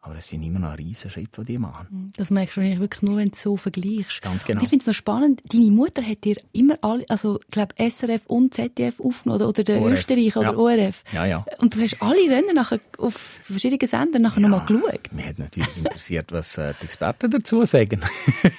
[0.04, 1.88] Aber es sind immer noch riesige Schritte, die die machen.
[1.92, 2.12] Mhm.
[2.18, 4.24] Das merkst du eigentlich wirklich nur, wenn du so vergleichst.
[4.24, 4.58] Ganz genau.
[4.58, 7.76] Und ich finde es noch spannend, deine Mutter hat dir immer alle, also ich glaube
[7.78, 9.92] SRF und ZDF aufgenommen, oder, der ORF.
[9.94, 10.58] Österreich oder ja.
[10.58, 11.04] ORF.
[11.14, 11.46] Ja, ja.
[11.60, 15.14] Und du hast alle Rennen nachher auf verschiedenen Sendern nachher ja, nochmal geschaut.
[15.14, 18.02] Mich hat natürlich interessiert, was äh, die Experten dazu sagen.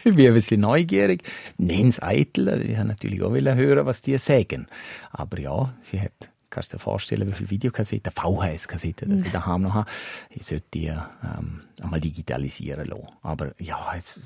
[0.05, 1.25] ich bin ein bisschen neugierig.
[1.59, 4.69] Nens eitel, ich habe natürlich auch hören, was die sagen.
[5.11, 9.63] Aber ja, sie hat kannst du dir vorstellen, wie viele Videokassetten, VHS-Kassetten, dass ich daheim
[9.63, 9.91] noch habe.
[10.31, 13.09] Ich sollte die ähm, einmal digitalisieren lassen.
[13.23, 14.21] Aber ja, jetzt,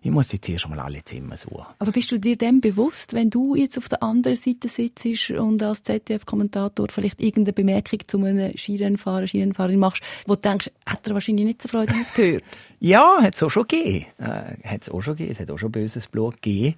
[0.00, 1.66] ich muss jetzt erst einmal alle Zimmer suchen.
[1.78, 5.62] Aber bist du dir dem bewusst, wenn du jetzt auf der anderen Seite sitzt und
[5.62, 11.14] als ZDF-Kommentator vielleicht irgendeine Bemerkung zu einem Skirennfahrer, Skirennfahrerin machst, wo du denkst, hat er
[11.14, 12.44] wahrscheinlich nicht so Freude, wenn es gehört?
[12.80, 14.06] ja, hat es auch schon gegeben.
[14.18, 15.32] Äh, hat es auch schon gegeben.
[15.32, 16.76] Es hat auch schon böses Blut gegeben.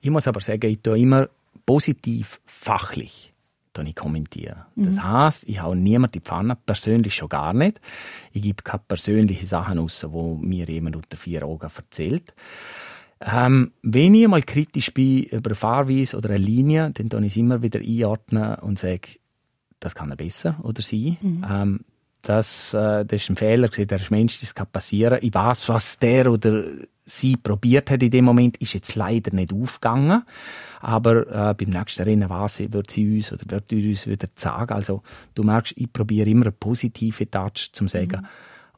[0.00, 1.28] Ich muss aber sagen, ich tue immer
[1.66, 3.29] positiv, fachlich
[3.78, 4.66] ich kommentiere.
[4.74, 4.84] Mhm.
[4.86, 7.80] Das heißt, ich habe niemand die Pfanne, persönlich schon gar nicht.
[8.32, 12.34] Ich gebe keine persönlichen Sachen raus, wo mir jemand unter vier Augen erzählt.
[13.20, 17.32] Ähm, wenn ich mal kritisch bin über eine Fahrweise oder eine Linie, dann tue ich
[17.32, 19.18] es immer wieder einordnen und sage,
[19.78, 21.16] das kann er besser oder sie.
[21.20, 21.46] Mhm.
[21.48, 21.80] Ähm,
[22.22, 25.18] das, äh, das ist ein Fehler, der ist Mensch, das kann passieren.
[25.22, 26.64] Ich weiß, was der oder
[27.04, 30.22] sie probiert hat in dem Moment, ist jetzt leider nicht aufgegangen.
[30.80, 34.72] Aber äh, beim nächsten Rennen weiß wird sie uns oder wird uns wieder sagen.
[34.72, 35.02] Also
[35.34, 38.22] du merkst, ich probiere immer eine positive Touch zum sagen.
[38.22, 38.26] Mhm.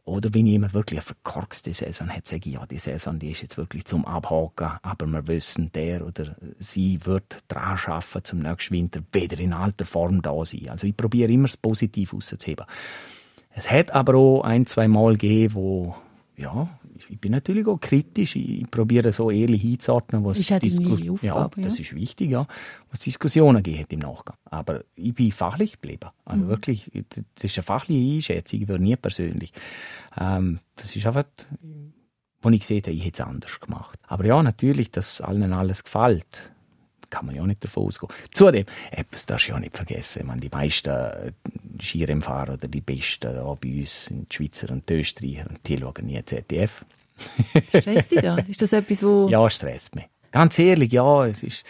[0.05, 3.43] Oder wenn jemand wirklich eine verkorkste Saison hat, sage ich, ja, die Saison die ist
[3.43, 8.75] jetzt wirklich zum Abhaken, aber wir wissen, der oder sie wird dran schaffen, zum nächsten
[8.75, 10.71] Winter wieder in alter Form da sein.
[10.71, 12.67] Also ich probiere immer das Positive rauszuheben.
[13.55, 15.95] Es hat aber auch ein, zwei Mal gegeben, wo
[16.37, 16.69] ja,
[17.09, 18.37] ich bin natürlich auch kritisch.
[18.37, 22.47] Ich probiere so ehrlich einzuordnen, was ist ja Disku Aufgabe, ja, das ist wichtig, ja,
[22.91, 24.37] was Diskussionen geht im Nachgang.
[24.45, 26.11] Aber ich bin fachlich geblieben.
[26.25, 26.49] Also mhm.
[26.49, 29.53] wirklich, das ist eine fachliche Einschätzung, ich nie persönlich.
[30.19, 31.25] Ähm, das ist einfach,
[32.41, 33.99] wo ich gesehen habe, ich hätte es anders gemacht.
[34.07, 36.51] Aber ja, natürlich, dass allen alles gefällt
[37.13, 38.13] kann man ja nicht davon ausgehen.
[38.33, 41.33] Zudem, etwas darfst du ja nicht vergessen, meine, die meisten äh,
[41.81, 45.79] Skirennfahrer oder die Besten auch bei uns sind die Schweizer und die Österreicher und die
[45.79, 46.85] schauen nie ZDF.
[47.69, 48.39] Stresst dich da?
[48.39, 49.29] Ist das etwas, wo...
[49.29, 50.07] Ja, stresst mich.
[50.33, 51.65] Ganz ehrlich, ja, es ist...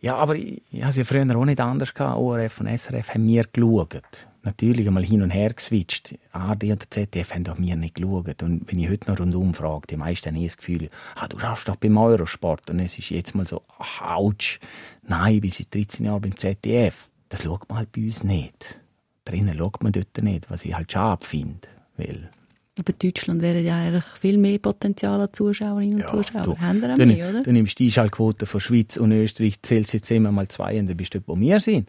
[0.00, 2.18] Ja, aber ich, ich habe es ja früher auch nicht anders gehabt.
[2.18, 6.18] ORF und SRF haben mir geschaut natürlich einmal hin und her geswitcht.
[6.32, 8.42] AD und ZDF haben auch mir nicht geschaut.
[8.42, 11.38] Und wenn ich heute noch rundum frage, die meisten haben eh das Gefühl, ah, du
[11.38, 12.70] schaffst doch beim Eurosport.
[12.70, 14.58] Und es ist jetzt mal so, ouch,
[15.02, 17.10] nein, ich bin seit 13 Jahren beim ZDF.
[17.28, 18.78] Das schaut man halt bei uns nicht.
[19.24, 21.68] Drinnen schaut man dort nicht, was ich halt schade finde.
[21.96, 22.30] Weil
[22.76, 26.44] Aber Deutschland wäre ja eigentlich viel mehr Potenzial an Zuschauerinnen und Ja, Zuschauern.
[26.44, 27.42] du- Haben wir auch Du, mehr, oder?
[27.44, 30.96] du nimmst die Einschaltquote von Schweiz und Österreich, zählst jetzt immer mal zwei und dann
[30.96, 31.88] bist du dort, wo wir sind.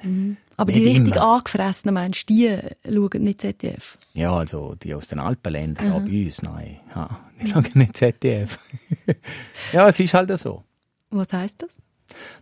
[0.58, 1.36] Aber die nicht richtig immer.
[1.38, 2.60] angefressenen Menschen, die
[2.94, 3.98] schauen nicht ZDF.
[4.14, 6.78] Ja, also die aus den Alpenländern, auch bei uns, nein.
[6.96, 8.60] Ja, die schauen nicht ZDF.
[9.74, 10.64] ja, es ist halt so.
[11.10, 11.78] Was heisst das?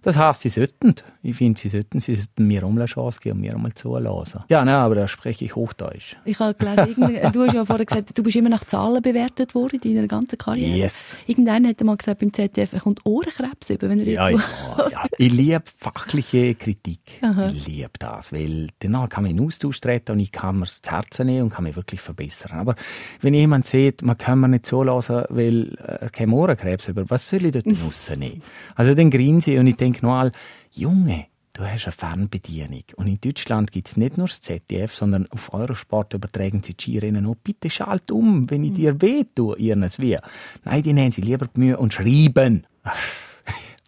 [0.01, 0.95] Das heisst, sie sollten.
[1.21, 4.43] Ich finde, sie sollten, sie sollten mir um eine Chance geben und mir einmal zulassen.
[4.49, 6.15] Ja, nein, aber da spreche ich Hochdeutsch.
[6.25, 9.79] Ich habe gelesen, du hast ja vorher gesagt, du bist immer nach Zahlen bewertet worden
[9.83, 10.77] in deiner ganzen Karriere.
[10.77, 11.11] Yes.
[11.27, 14.43] Irgendeiner hat mal gesagt beim ZDF, er kommt Ohrenkrebs über, wenn er Ja, jetzt
[14.77, 15.05] ja, ja.
[15.17, 17.21] Ich liebe fachliche Kritik.
[17.53, 20.81] Ich liebe das, weil danach kann man in Austausch treten und ich kann mir das
[20.85, 22.59] Herz nehmen und kann mich wirklich verbessern.
[22.59, 22.75] Aber
[23.21, 27.45] wenn jemand sieht, man kann mir nicht zulassen, weil er keinen Ohrenkrebs hat, was soll
[27.45, 28.41] ich dort rausnehmen?
[28.75, 30.31] Also dann grinse ich und ich denke noch
[30.71, 32.83] Junge, du hast eine Fernbedienung.
[32.95, 36.83] Und in Deutschland gibt es nicht nur das ZDF, sondern auf Eurosport übertragen sie die
[36.83, 37.35] Skirennen auch.
[37.35, 40.17] Bitte schalt um, wenn ich dir weh tue, irgendwas wie.
[40.65, 42.65] Nein, die nehmen sie lieber die Mühe und schreiben.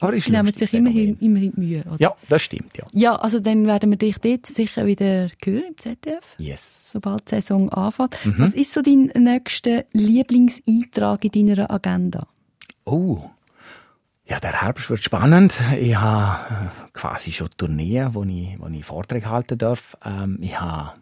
[0.02, 1.84] Aber ist Die nehmen sich immerhin, immerhin die Mühe.
[1.86, 1.96] Oder?
[2.00, 2.84] Ja, das stimmt, ja.
[2.92, 6.36] ja, also dann werden wir dich dort sicher wieder hören im ZDF.
[6.38, 6.92] Yes.
[6.92, 8.18] Sobald die Saison anfängt.
[8.26, 8.36] Mhm.
[8.38, 12.28] Was ist so dein nächster Lieblingseintrag in deiner Agenda?
[12.84, 13.30] Oh.
[14.28, 15.60] Ja, der Herbst wird spannend.
[15.80, 19.96] Ich habe äh, quasi schon Tourneen, wo ich, wo ich Vorträge halten darf.
[20.04, 20.94] Ähm, ich habe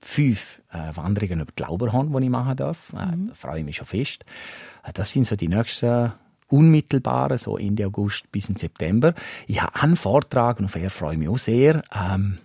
[0.00, 2.92] fünf äh, Wanderungen über die Lauberhorn, die ich machen darf.
[2.92, 4.24] Äh, Da freue ich mich schon fest.
[4.84, 6.12] Äh, das sind so die nächsten
[6.50, 9.12] unmittelbaren, so Ende August bis in September.
[9.48, 11.82] Ich habe einen Vortrag und auf er freue ich mich auch sehr.
[11.92, 12.38] Ähm,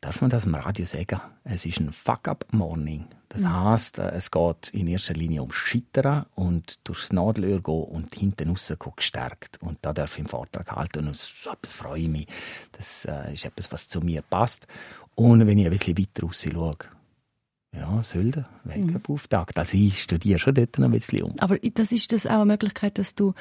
[0.00, 1.20] Darf man das im Radio sagen?
[1.42, 3.06] Es ist ein Fuck-up-Morning.
[3.30, 8.14] Das heisst, äh, es geht in erster Linie ums Scheitern und durchs Nadelöhr gehen und
[8.14, 9.60] hinten raus gestärkt.
[9.60, 12.26] Und da darf ich einen Vortrag halten und so etwas freue ich mich.
[12.72, 14.68] Das äh, ist etwas, was zu mir passt.
[15.16, 16.76] Und wenn ich ein bisschen weiter raus schaue,
[17.74, 19.58] ja, Sölden, Weltcup-Auftakt.
[19.58, 21.38] Also ich studiere schon dort noch ein bisschen um.
[21.38, 23.34] Aber das ist das auch eine Möglichkeit, dass du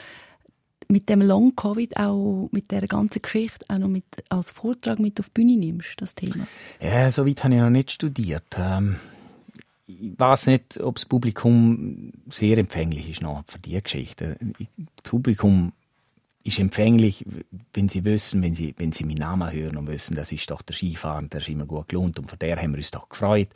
[0.90, 5.30] mit dem Long-Covid auch mit der ganzen Geschichte auch noch mit, als Vortrag mit auf
[5.30, 6.48] die Bühne nimmst, das Thema.
[6.80, 8.56] Ja, so weit habe ich noch nicht studiert.
[8.58, 8.98] Ähm,
[9.88, 14.38] ich weiß nicht, ob das Publikum sehr empfänglich ist noch für diese Geschichte.
[14.76, 15.72] Das Publikum
[16.44, 17.26] ist empfänglich,
[17.74, 20.62] wenn sie wissen, wenn sie, wenn sie meinen Namen hören und wissen, das ist doch
[20.62, 23.50] der Skifahrer, der ist immer gut gelohnt und von der haben wir uns doch gefreut.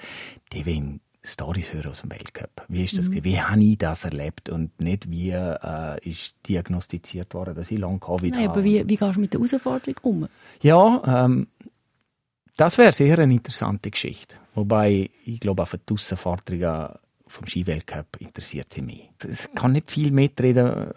[0.52, 2.66] Die wollen Stories hören aus dem Weltcup.
[2.68, 3.10] Wie ist das?
[3.10, 3.24] gewesen?
[3.26, 8.00] Wie habe ich das erlebt und nicht wie äh, ist diagnostiziert worden, dass ich Long
[8.00, 8.54] Covid Nein, habe.
[8.54, 10.28] aber wie, wie gehst du mit der Herausforderung um?
[10.62, 11.48] Ja, ähm,
[12.58, 14.36] das wäre sicher eine interessante Geschichte.
[14.56, 16.90] Wobei, ich glaube, auch für die Aussenforderungen
[17.32, 19.10] vom Skiweltcup interessiert sie mich.
[19.28, 20.94] Es kann nicht viel mitreden, äh,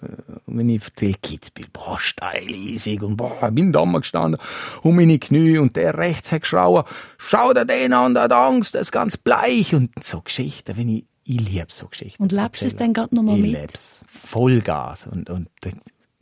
[0.46, 4.40] wenn ich erzähle, Kitzbühel, boah, steil, eisig und boah, ich bin da mal gestanden,
[4.82, 6.84] um meine Knie und der rechts hat geschrauen,
[7.18, 10.88] schau dir den an, der hat Angst, der ist ganz bleich und so Geschichten, wenn
[10.88, 12.22] ich, ich liebe so Geschichten.
[12.22, 13.52] Und lebst du es dann gerade noch mal ich mit?
[13.52, 14.00] leb's.
[14.06, 15.48] Vollgas und, und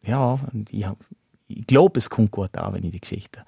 [0.02, 0.98] ja, und ich hab,
[1.58, 3.44] ich glaube, es kommt gut an, wenn ich die Geschichte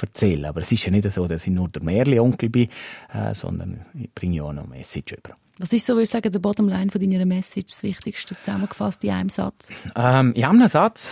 [0.00, 0.48] erzähle.
[0.48, 2.68] Aber es ist ja nicht so, dass ich nur der Märli-Onkel bin,
[3.12, 5.36] äh, sondern ich bringe ja auch noch eine Message über.
[5.58, 9.10] Was ist so, würde ich sagen, der Bottomline von deiner Message, das Wichtigste zusammengefasst in
[9.10, 9.68] einem Satz?
[9.94, 11.10] Ähm, habe einen Satz,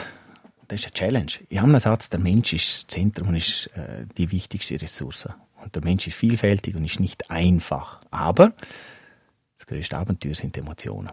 [0.67, 1.33] das ist eine Challenge.
[1.55, 5.29] Habe einen Satz, der Mensch ist das Zentrum und ist äh, die wichtigste Ressource.
[5.63, 8.01] Und der Mensch ist vielfältig und ist nicht einfach.
[8.11, 8.53] Aber
[9.59, 11.11] das größte Abenteuer sind Emotionen.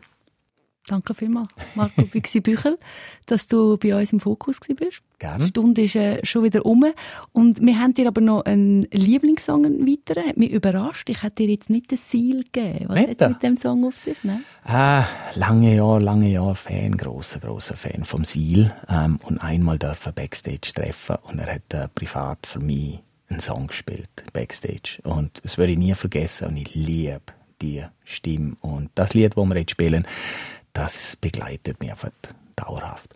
[0.87, 2.77] Danke vielmals, Marco Büchsi-Büchel,
[3.25, 5.01] dass du bei uns im Fokus bist.
[5.19, 5.43] Gerne.
[5.43, 6.85] Die Stunde ist äh, schon wieder um.
[7.33, 10.29] Und wir haben dir aber noch einen Lieblingssong weiteren.
[10.29, 11.09] Hat mich überrascht.
[11.09, 12.85] Ich hätte dir jetzt nicht das Ziel gegeben.
[12.87, 13.09] Was Nicht?
[13.09, 14.17] hat es mit dem Song auf sich?
[14.23, 14.43] Nein?
[14.63, 18.73] Ah, lange Jahre, lange Jahre Fan, großer, großer Fan vom Seal.
[18.87, 23.67] Ähm, und einmal dürfen Backstage treffen und er hat äh, privat für mich einen Song
[23.67, 24.99] gespielt, Backstage.
[25.03, 27.21] Und das werde ich nie vergessen und ich liebe
[27.61, 28.55] die Stimme.
[28.61, 30.05] Und das Lied, das wir jetzt spielen,
[30.77, 32.11] das begleitet mich einfach
[32.55, 33.15] dauerhaft.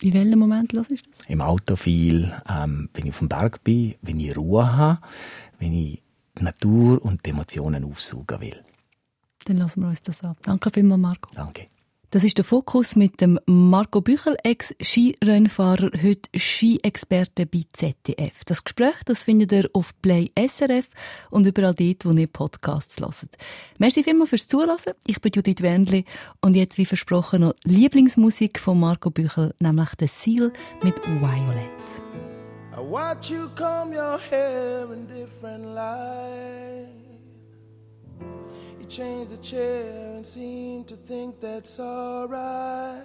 [0.00, 1.26] In welchem Moment los ist das?
[1.26, 5.00] Im Auto viel, ähm, wenn ich auf dem Berg bin, wenn ich Ruhe habe,
[5.58, 6.02] wenn ich
[6.38, 8.64] die Natur und die Emotionen aufsaugen will.
[9.44, 10.38] Dann lassen wir uns das ab.
[10.42, 11.30] Danke vielmals, Marco.
[11.34, 11.66] Danke.
[12.12, 18.44] Das ist der Fokus mit dem Marco Büchel, Ex-Skirennfahrer, heute Ski-Experte bei ZDF.
[18.46, 20.88] Das Gespräch das findet ihr auf Play SRF
[21.30, 23.36] und überall dort, wo ihr Podcasts hört.
[23.78, 24.76] Merci vielmals fürs Zuhören.
[25.06, 26.04] Ich bin Judith Wendli
[26.40, 30.52] und jetzt, wie versprochen, noch Lieblingsmusik von Marco Büchel, nämlich «The Seal»
[30.82, 31.70] mit «Violet».
[32.76, 36.88] I watch you comb your hair in different light.
[38.90, 43.04] You change the chair and seem to think that's alright.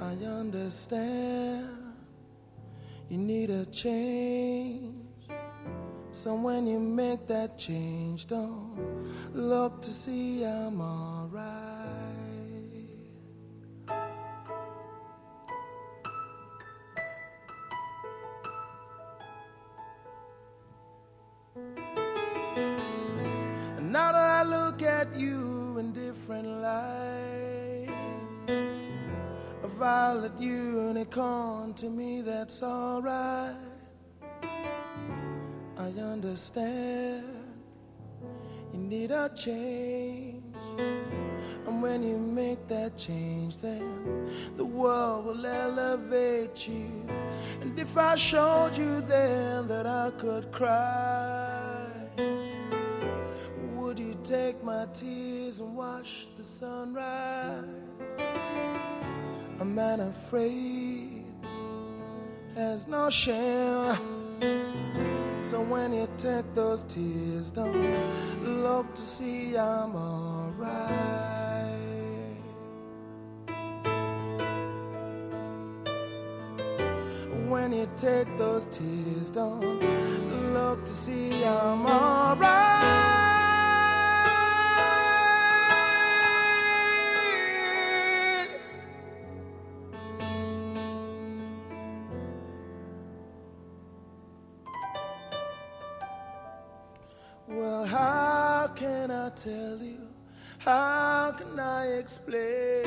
[0.00, 1.68] I understand
[3.10, 4.94] you need a change.
[6.12, 11.76] So when you make that change, don't look to see I'm alright.
[21.56, 21.95] That I
[24.66, 27.88] look at you in different light,
[29.62, 33.54] a violet unicorn to me, that's alright.
[35.78, 37.24] I understand
[38.72, 40.42] you need a change.
[41.66, 46.90] And when you make that change, then the world will elevate you.
[47.60, 51.35] And if I showed you then that I could cry,
[54.26, 57.64] take my tears and wash the sunrise?
[59.60, 61.24] A man afraid
[62.56, 63.96] has no shame.
[65.38, 68.02] So when you take those tears, don't
[68.42, 70.90] look to see I'm alright.
[77.48, 79.80] When you take those tears, don't
[80.52, 83.15] look to see I'm alright.
[99.36, 100.00] Tell you?
[100.58, 102.86] How can I explain?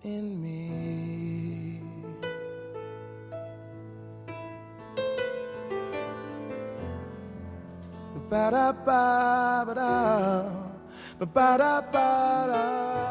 [0.05, 1.80] in me.
[8.30, 10.44] Ba da ba ba da,
[11.26, 13.01] ba da ba da.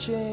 [0.00, 0.29] changed.